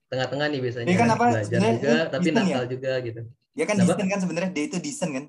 tengah-tengah 0.06 0.48
nih 0.54 0.60
biasanya 0.62 0.86
Dia 0.88 0.98
kan 1.00 1.10
apa, 1.12 1.26
belajar 1.34 1.60
juga 1.60 1.96
tapi 2.14 2.28
ya? 2.28 2.34
nakal 2.36 2.64
juga 2.70 2.92
gitu. 3.02 3.22
dia 3.56 3.66
kan 3.66 3.76
Kenapa? 3.76 3.92
decent 3.96 4.10
kan 4.12 4.20
sebenarnya 4.22 4.52
dia 4.54 4.64
itu 4.70 4.78
decent 4.80 5.12
kan 5.14 5.26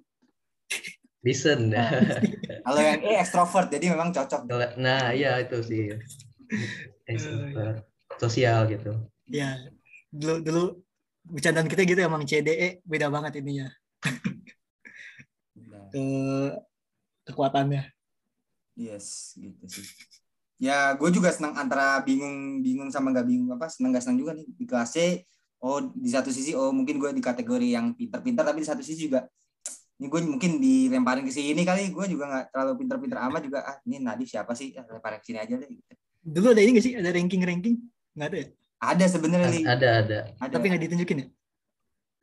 Decent. 1.26 1.62
Nah. 1.74 1.90
kalau 2.62 2.78
yang 2.78 3.00
E 3.02 3.12
extrovert 3.18 3.66
jadi 3.66 3.90
memang 3.90 4.14
cocok 4.14 4.46
nah, 4.78 5.10
iya 5.10 5.42
itu 5.42 5.58
sih. 5.62 5.90
Extrovert. 7.06 7.82
Sosial 8.16 8.70
gitu. 8.70 8.94
ya 9.26 9.58
dulu 10.14 10.38
dulu 10.40 10.62
bercandaan 11.26 11.66
kita 11.66 11.82
gitu 11.82 11.98
emang 12.00 12.22
CDE 12.22 12.78
beda 12.86 13.10
banget 13.10 13.42
ininya 13.42 13.66
Nah, 15.56 15.90
ke 15.90 16.04
kekuatannya. 17.26 17.90
yes 18.78 19.34
gitu 19.34 19.64
sih 19.66 19.82
ya 20.56 20.96
gue 20.96 21.10
juga 21.12 21.28
senang 21.32 21.52
antara 21.56 22.00
bingung 22.00 22.64
bingung 22.64 22.88
sama 22.88 23.12
nggak 23.12 23.26
bingung 23.28 23.50
apa 23.52 23.68
senang 23.68 23.92
nggak 23.92 24.04
senang 24.04 24.18
juga 24.20 24.32
nih 24.32 24.46
di 24.48 24.64
kelas 24.64 24.90
C 24.96 25.24
oh 25.60 25.92
di 25.92 26.08
satu 26.08 26.32
sisi 26.32 26.56
oh 26.56 26.72
mungkin 26.72 26.96
gue 26.96 27.10
di 27.12 27.20
kategori 27.20 27.68
yang 27.76 27.92
pintar-pintar 27.92 28.44
tapi 28.48 28.64
di 28.64 28.68
satu 28.68 28.80
sisi 28.80 29.08
juga 29.08 29.28
ini 29.96 30.12
gue 30.12 30.20
mungkin 30.28 30.60
dilemparin 30.60 31.24
ke 31.24 31.32
sini 31.32 31.64
kali 31.64 31.92
gue 31.92 32.04
juga 32.08 32.24
nggak 32.28 32.44
terlalu 32.52 32.72
pintar-pintar 32.84 33.18
amat 33.28 33.42
juga 33.44 33.58
ah 33.64 33.76
ini 33.88 34.00
Nadif 34.00 34.28
siapa 34.28 34.52
sih 34.52 34.76
ah, 34.76 34.84
lemparin 34.84 35.20
ke 35.20 35.26
sini 35.28 35.38
aja 35.40 35.56
deh 35.56 35.68
gitu. 35.68 35.92
Dulu 36.26 36.52
ada 36.52 36.60
ini 36.60 36.74
gak 36.74 36.84
sih? 36.84 36.92
Ada 36.98 37.14
ranking-ranking? 37.14 37.78
Nggak 38.18 38.28
ada 38.28 38.36
ya? 38.36 38.48
ada 38.76 39.04
sebenarnya. 39.08 39.62
Ada 39.64 39.88
ada. 40.04 40.18
ada 40.36 40.52
Tapi 40.52 40.66
nggak 40.68 40.82
ditunjukin 40.84 41.16
ya? 41.22 41.26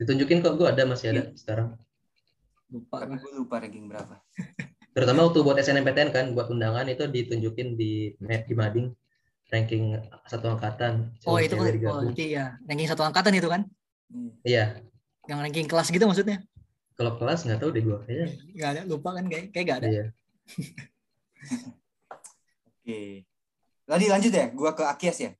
Ditunjukin 0.04 0.38
kok 0.44 0.54
gue 0.60 0.68
ada 0.70 0.84
masih 0.86 1.08
ada 1.16 1.24
sekarang. 1.34 1.74
Lupa. 2.74 3.06
tapi 3.06 3.22
gue 3.22 3.32
lupa 3.38 3.62
ranking 3.62 3.86
berapa 3.86 4.18
terutama 4.94 5.26
waktu 5.26 5.42
buat 5.42 5.58
SNMPTN 5.58 6.10
kan 6.10 6.26
buat 6.32 6.48
undangan 6.48 6.86
itu 6.86 7.04
ditunjukin 7.06 7.74
di 7.74 8.14
di 8.18 8.54
mading 8.54 8.94
ranking 9.50 9.98
satu 10.24 10.50
angkatan 10.50 11.14
Oh 11.26 11.38
itu 11.38 11.54
kan, 11.54 11.62
oh, 11.62 11.70
digabung. 11.70 12.10
nanti 12.10 12.26
ya. 12.32 12.58
Ranking 12.64 12.88
satu 12.88 13.02
angkatan 13.02 13.34
itu 13.34 13.46
kan? 13.46 13.62
Hmm. 14.08 14.32
iya 14.44 14.78
Yang 15.24 15.40
ranking 15.42 15.68
kelas 15.68 15.90
gitu 15.90 16.06
maksudnya? 16.06 16.42
kalau 16.94 17.18
kelas 17.18 17.42
nggak 17.42 17.58
tahu 17.58 17.74
deh 17.74 17.82
gue 17.82 17.98
kayaknya 18.06 18.28
Nggak 18.54 18.70
ada, 18.70 18.82
lupa 18.86 19.10
kan? 19.12 19.26
Kayak, 19.26 19.46
kayak 19.50 19.66
nggak 19.66 19.80
ada. 19.82 19.88
iya 19.90 20.06
oke 22.70 23.00
tadi 23.84 24.06
lanjut 24.08 24.32
ya 24.32 24.46
gue 24.50 24.72
ke 24.72 24.84
Akias 24.86 25.20
ya 25.20 25.32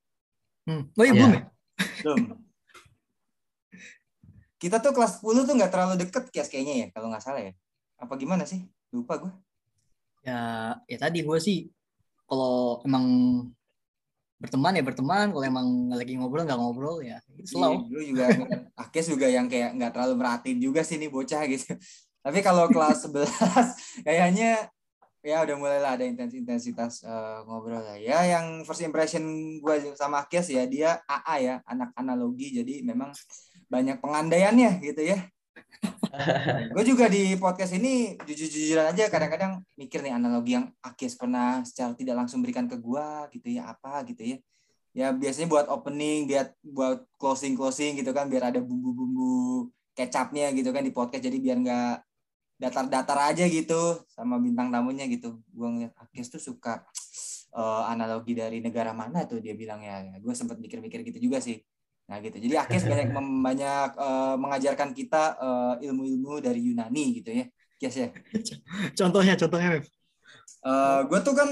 Hmm. 0.64 0.88
Oh 0.96 1.04
iya, 1.04 1.12
Iya. 1.12 1.20
belum 1.20 1.30
ya? 1.30 1.42
belum 2.00 2.18
kita 4.56 4.80
tuh 4.80 4.90
kelas 4.90 5.20
10 5.20 5.44
tuh 5.44 5.54
nggak 5.54 5.68
terlalu 5.68 5.94
deket 6.00 6.24
Kias 6.32 6.48
kayaknya 6.48 6.74
ya 6.74 6.86
kalau 6.88 7.12
nggak 7.12 7.20
salah 7.20 7.36
ya 7.38 7.52
apa 7.94 8.16
gimana 8.16 8.42
sih 8.42 8.64
lupa 8.88 9.20
gue 9.20 9.28
Ya, 10.24 10.72
ya 10.88 10.96
tadi 10.96 11.20
gue 11.20 11.38
sih 11.38 11.68
kalau 12.24 12.80
emang 12.82 13.04
berteman 14.40 14.76
ya 14.76 14.82
berteman, 14.84 15.26
kalau 15.32 15.44
emang 15.44 15.66
lagi 15.92 16.16
ngobrol 16.16 16.44
nggak 16.44 16.60
ngobrol 16.60 17.00
ya 17.04 17.20
slow. 17.44 17.84
Dulu 17.86 18.02
juga 18.02 18.26
Akes 18.82 19.08
juga 19.08 19.28
yang 19.28 19.46
kayak 19.46 19.76
nggak 19.76 19.92
terlalu 19.94 20.14
merhatiin 20.20 20.58
juga 20.60 20.80
sih 20.80 20.96
nih 20.96 21.12
bocah 21.12 21.44
gitu. 21.48 21.76
Tapi 22.24 22.40
kalau 22.40 22.68
kelas 22.72 23.04
11 23.04 23.28
kayaknya 24.06 24.68
ya 25.24 25.40
udah 25.40 25.56
mulai 25.56 25.80
lah 25.80 25.96
ada 25.96 26.04
intensitas 26.04 27.00
eh, 27.04 27.38
ngobrol 27.48 27.80
lah. 27.80 27.96
Ya 27.96 28.24
yang 28.24 28.64
first 28.68 28.84
impression 28.84 29.24
gue 29.60 29.74
sama 29.96 30.24
Akes 30.24 30.52
ya 30.52 30.68
dia 30.68 31.00
AA 31.08 31.36
ya, 31.40 31.54
anak 31.64 31.92
analogi 31.96 32.52
jadi 32.60 32.84
memang 32.84 33.12
banyak 33.68 34.00
pengandaiannya 34.00 34.84
gitu 34.84 35.04
ya. 35.04 35.24
gue 36.74 36.84
juga 36.86 37.10
di 37.10 37.34
podcast 37.38 37.74
ini 37.74 38.14
jujur-jujuran 38.22 38.94
aja 38.94 39.10
kadang-kadang 39.10 39.62
mikir 39.74 40.00
nih 40.02 40.14
analogi 40.14 40.56
yang 40.56 40.70
Akes 40.80 41.18
pernah 41.18 41.62
secara 41.66 41.92
tidak 41.94 42.14
langsung 42.24 42.40
berikan 42.40 42.66
ke 42.70 42.78
gue 42.78 43.06
gitu 43.38 43.48
ya 43.58 43.74
apa 43.74 44.04
gitu 44.08 44.22
ya. 44.22 44.38
Ya 44.94 45.10
biasanya 45.10 45.50
buat 45.50 45.66
opening 45.66 46.30
biar 46.30 46.54
buat 46.62 47.02
closing 47.18 47.58
closing 47.58 47.98
gitu 47.98 48.14
kan 48.14 48.30
biar 48.30 48.54
ada 48.54 48.62
bumbu-bumbu 48.62 49.70
kecapnya 49.98 50.54
gitu 50.54 50.70
kan 50.70 50.86
di 50.86 50.94
podcast. 50.94 51.26
Jadi 51.26 51.38
biar 51.42 51.58
nggak 51.58 51.94
datar-datar 52.62 53.34
aja 53.34 53.44
gitu 53.50 54.06
sama 54.06 54.38
bintang 54.38 54.70
tamunya 54.70 55.10
gitu. 55.10 55.42
Gue 55.50 55.66
ngeliat 55.66 55.94
Akes 55.98 56.30
tuh 56.30 56.38
suka 56.38 56.86
eh, 57.58 57.82
analogi 57.90 58.38
dari 58.38 58.62
negara 58.62 58.94
mana 58.94 59.26
tuh 59.26 59.42
dia 59.42 59.58
bilang 59.58 59.82
ya 59.82 59.98
gue 60.14 60.34
sempat 60.34 60.62
mikir-mikir 60.62 61.02
gitu 61.10 61.26
juga 61.26 61.42
sih 61.42 61.58
nah 62.04 62.20
gitu 62.20 62.36
jadi 62.36 62.64
Akes 62.64 62.84
banyak 62.90 63.08
banyak 63.16 63.88
eh, 63.96 64.34
mengajarkan 64.36 64.90
kita 64.92 65.36
eh, 65.40 65.88
ilmu-ilmu 65.88 66.40
dari 66.44 66.60
Yunani 66.60 67.20
gitu 67.22 67.30
ya 67.32 67.44
Akes 67.80 67.94
ya 68.00 68.08
Contohnya, 68.96 69.34
contohnya. 69.36 69.76
Mep. 69.76 69.84
Eh, 70.64 71.00
gue 71.12 71.20
tuh 71.20 71.34
kan 71.36 71.48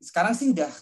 sekarang 0.00 0.32
sih 0.32 0.52
udah 0.56 0.72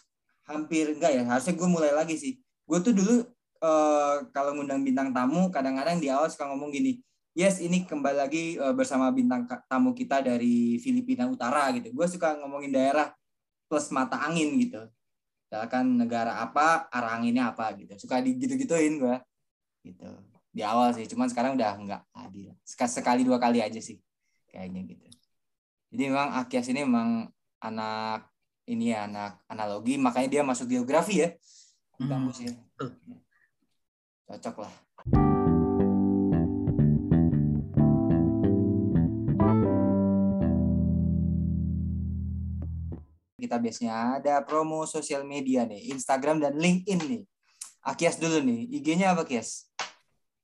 hampir 0.47 0.95
enggak 0.95 1.15
ya 1.15 1.23
harusnya 1.27 1.55
gue 1.55 1.69
mulai 1.71 1.91
lagi 1.91 2.15
sih 2.15 2.39
gue 2.39 2.79
tuh 2.79 2.95
dulu 2.95 3.27
eh, 3.63 4.15
kalau 4.31 4.55
ngundang 4.55 4.83
bintang 4.87 5.11
tamu 5.11 5.51
kadang-kadang 5.51 5.99
di 5.99 6.07
awal 6.07 6.31
suka 6.31 6.47
ngomong 6.51 6.71
gini 6.71 7.03
yes 7.35 7.59
ini 7.59 7.83
kembali 7.83 8.19
lagi 8.23 8.55
eh, 8.55 8.75
bersama 8.75 9.11
bintang 9.11 9.47
tamu 9.67 9.95
kita 9.95 10.23
dari 10.23 10.79
Filipina 10.79 11.27
Utara 11.27 11.75
gitu 11.75 11.91
gue 11.91 12.07
suka 12.07 12.39
ngomongin 12.39 12.71
daerah 12.71 13.11
plus 13.67 13.91
mata 13.91 14.19
angin 14.23 14.55
gitu 14.63 14.87
misalkan 15.53 16.01
negara 16.01 16.41
apa 16.41 16.89
arah 16.89 17.21
anginnya 17.21 17.53
apa 17.53 17.77
gitu. 17.77 17.93
Suka 18.01 18.25
digitu-gituin 18.25 18.97
gue 18.97 19.17
gitu. 19.85 20.09
Di 20.49 20.65
awal 20.65 20.97
sih 20.97 21.05
cuman 21.05 21.29
sekarang 21.29 21.61
udah 21.61 21.77
enggak 21.77 22.03
adil 22.17 22.57
sekali 22.65 23.21
dua 23.21 23.37
kali 23.37 23.61
aja 23.61 23.77
sih 23.77 24.01
kayaknya 24.49 24.97
gitu. 24.97 25.05
Jadi 25.93 26.03
memang 26.09 26.41
Akias 26.41 26.73
ini 26.73 26.89
memang 26.89 27.29
anak 27.61 28.33
ini 28.65 28.97
ya 28.97 29.05
anak 29.05 29.45
analogi. 29.45 30.01
Makanya 30.01 30.41
dia 30.41 30.41
masuk 30.41 30.73
geografi 30.73 31.21
ya. 31.21 31.37
Di 32.01 32.09
Hmm, 32.09 32.09
kampus 32.09 32.49
ya. 32.49 32.53
Cocok 34.25 34.65
lah. 34.65 34.73
Kita 43.53 43.61
biasanya 43.61 44.17
ada 44.17 44.41
promo 44.49 44.89
sosial 44.89 45.29
media 45.29 45.69
nih, 45.69 45.93
Instagram 45.93 46.41
dan 46.41 46.57
LinkedIn 46.57 47.05
nih. 47.05 47.23
Akias 47.85 48.17
dulu 48.17 48.41
nih, 48.41 48.65
IG-nya 48.81 49.13
apa 49.13 49.29
Kias? 49.29 49.69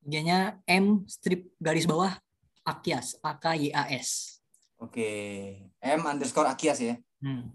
IG-nya 0.04 0.60
M 0.68 1.08
strip 1.08 1.48
garis 1.56 1.88
bawah 1.88 2.20
Akyas 2.68 3.16
A 3.24 3.32
K 3.40 3.56
Y 3.64 3.72
A 3.72 3.88
S. 3.96 4.44
Oke, 4.76 5.08
M 5.80 6.04
underscore 6.04 6.52
Akias 6.52 6.84
ya. 6.84 7.00
Hmm. 7.24 7.48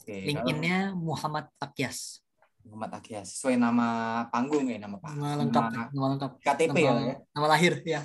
Oke, 0.00 0.16
LinkedIn-nya 0.32 0.96
Muhammad 0.96 1.52
Akyas. 1.60 2.24
kalau 2.64 2.72
Muhammad 2.72 3.04
Akias 3.04 3.36
sesuai 3.36 3.60
nama 3.60 4.24
panggung 4.32 4.64
ya, 4.64 4.80
nama 4.80 4.96
panggung. 4.96 5.20
Nama 5.20 5.44
lengkap, 5.44 5.62
Nama 5.76 5.84
nama 5.92 6.06
lengkap. 6.16 6.32
KTP 6.40 6.72
nama, 6.72 6.80
ya. 6.80 6.92
ya? 7.04 7.16
nama 7.36 7.46
lahir 7.52 7.72
ya. 7.84 8.00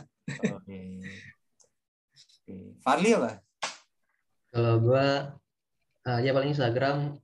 Oke. 0.59 0.79
Oke. 2.43 2.55
Farli 2.83 3.15
apa? 3.15 3.39
Kalau 4.51 4.75
gue, 4.83 5.07
uh, 6.05 6.19
ya 6.21 6.31
paling 6.31 6.53
Instagram 6.53 7.17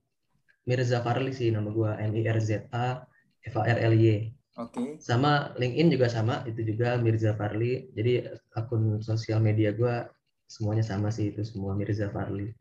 Mirza 0.66 1.02
Farli 1.02 1.34
sih 1.34 1.50
nama 1.50 1.70
gue 1.70 1.90
M 1.98 2.12
I 2.14 2.22
R 2.26 2.38
Z 2.38 2.70
A 2.70 3.02
F 3.42 3.54
A 3.58 3.62
R 3.66 3.78
L 3.82 3.94
Y. 3.98 4.30
Oke. 4.60 5.00
Sama 5.00 5.56
LinkedIn 5.56 5.96
juga 5.96 6.06
sama, 6.12 6.44
itu 6.44 6.60
juga 6.62 7.00
Mirza 7.00 7.32
Farli. 7.34 7.88
Jadi 7.96 8.28
akun 8.52 9.00
sosial 9.00 9.40
media 9.40 9.72
gue 9.72 10.06
semuanya 10.46 10.84
sama 10.84 11.08
sih 11.08 11.32
itu 11.32 11.42
semua 11.42 11.72
Mirza 11.72 12.12
Farli. 12.12 12.52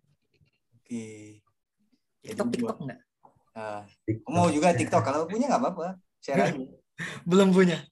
Oke. 0.80 1.44
Jadi 2.24 2.32
TikTok 2.32 2.50
TikTok 2.54 2.78
enggak? 2.86 3.00
eh, 3.52 3.82
TikTok. 4.08 4.30
mau 4.32 4.48
juga 4.48 4.72
TikTok 4.72 5.04
kalau 5.04 5.28
punya 5.28 5.52
nggak 5.52 5.62
apa-apa. 5.62 6.00
Share 6.24 6.42
aja. 6.42 6.64
Belum 7.30 7.52
punya. 7.52 7.84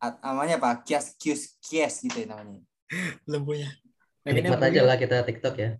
A- 0.00 0.18
namanya 0.22 0.56
apa? 0.56 0.80
Kias 0.82 1.14
Kius 1.20 1.60
Kies 1.60 2.02
gitu 2.02 2.24
ya 2.24 2.26
namanya. 2.32 2.62
Belum 3.28 3.42
punya. 3.44 3.68
Penikmat 4.24 4.58
aja 4.58 4.80
lah 4.82 4.96
kita 4.98 5.22
TikTok 5.22 5.54
ya. 5.60 5.70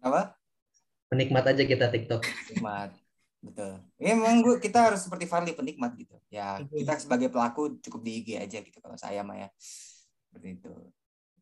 Apa? 0.00 0.34
Penikmat 1.14 1.44
aja 1.46 1.62
kita 1.62 1.86
TikTok. 1.94 2.26
Penikmat. 2.50 2.90
Betul. 3.44 3.72
Ya 4.02 4.18
memang 4.18 4.42
gua, 4.42 4.56
kita 4.58 4.90
harus 4.90 5.06
seperti 5.06 5.30
Farli 5.30 5.54
penikmat 5.54 5.94
gitu. 5.94 6.18
Ya 6.32 6.58
kita 6.64 6.98
sebagai 6.98 7.30
pelaku 7.30 7.78
cukup 7.78 8.00
di 8.02 8.24
IG 8.24 8.28
aja 8.40 8.58
gitu 8.58 8.78
kalau 8.82 8.98
saya 8.98 9.22
mah 9.22 9.46
ya. 9.46 9.48
Seperti 10.26 10.58
itu. 10.58 10.74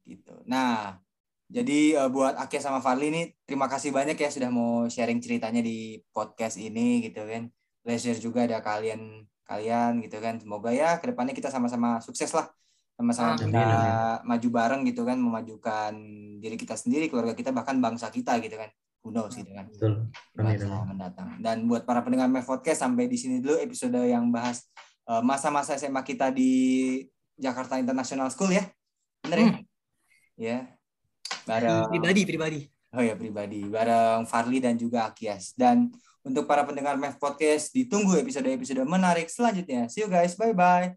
Gitu. 0.02 0.34
Nah, 0.44 0.98
jadi 1.46 1.96
eh, 1.96 2.10
buat 2.10 2.36
Ake 2.36 2.58
sama 2.58 2.84
Farli 2.84 3.08
ini 3.08 3.22
terima 3.48 3.70
kasih 3.70 3.94
banyak 3.94 4.18
ya 4.18 4.28
sudah 4.28 4.50
mau 4.52 4.90
sharing 4.90 5.22
ceritanya 5.24 5.64
di 5.64 6.02
podcast 6.12 6.58
ini 6.58 7.06
gitu 7.06 7.22
kan. 7.24 7.48
Pleasure 7.80 8.18
juga 8.18 8.44
ada 8.44 8.58
kalian 8.60 9.24
kalian 9.46 10.02
gitu 10.02 10.18
kan. 10.18 10.42
Semoga 10.42 10.74
ya 10.74 10.98
ke 10.98 11.14
depannya 11.14 11.32
kita 11.32 11.48
sama-sama 11.54 12.02
sukses 12.02 12.28
lah. 12.34 12.50
Sama-sama 12.98 13.34
amin. 13.40 13.66
maju 14.28 14.48
bareng 14.52 14.82
gitu 14.84 15.02
kan, 15.08 15.16
memajukan 15.16 15.96
diri 16.38 16.60
kita 16.60 16.76
sendiri, 16.76 17.08
keluarga 17.08 17.32
kita, 17.32 17.48
bahkan 17.50 17.80
bangsa 17.80 18.12
kita 18.12 18.36
gitu 18.44 18.60
kan. 18.60 18.68
Who 19.02 19.10
knows 19.10 19.34
gitu 19.34 19.50
kan 19.50 19.66
Betul. 19.66 20.06
masa 20.38 20.86
mendatang. 20.86 21.28
Dan 21.42 21.66
buat 21.66 21.82
para 21.82 22.06
pendengar 22.06 22.30
Mev 22.30 22.46
Podcast 22.46 22.86
sampai 22.86 23.10
di 23.10 23.18
sini 23.18 23.42
dulu 23.42 23.58
episode 23.58 23.98
yang 23.98 24.30
bahas 24.30 24.70
eh, 25.10 25.22
masa-masa 25.22 25.74
SMA 25.74 26.06
kita 26.06 26.30
di 26.30 27.02
Jakarta 27.34 27.82
International 27.82 28.30
School 28.30 28.54
ya. 28.54 28.64
Bener 29.26 29.38
ya? 29.38 29.50
Ya. 30.38 30.58
Bareng 31.42 31.90
Pribadi, 31.90 32.22
pribadi. 32.22 32.60
Oh 32.92 33.00
ya 33.00 33.16
pribadi 33.16 33.64
bareng 33.66 34.28
Farli 34.28 34.62
dan 34.62 34.78
juga 34.78 35.10
Akias. 35.10 35.56
Dan 35.58 35.90
untuk 36.22 36.46
para 36.46 36.62
pendengar 36.62 36.94
Mev 36.94 37.18
Podcast 37.18 37.74
ditunggu 37.74 38.14
episode-episode 38.22 38.86
menarik 38.86 39.26
selanjutnya. 39.26 39.90
See 39.90 40.06
you 40.06 40.10
guys. 40.10 40.38
Bye 40.38 40.54
bye. 40.54 40.94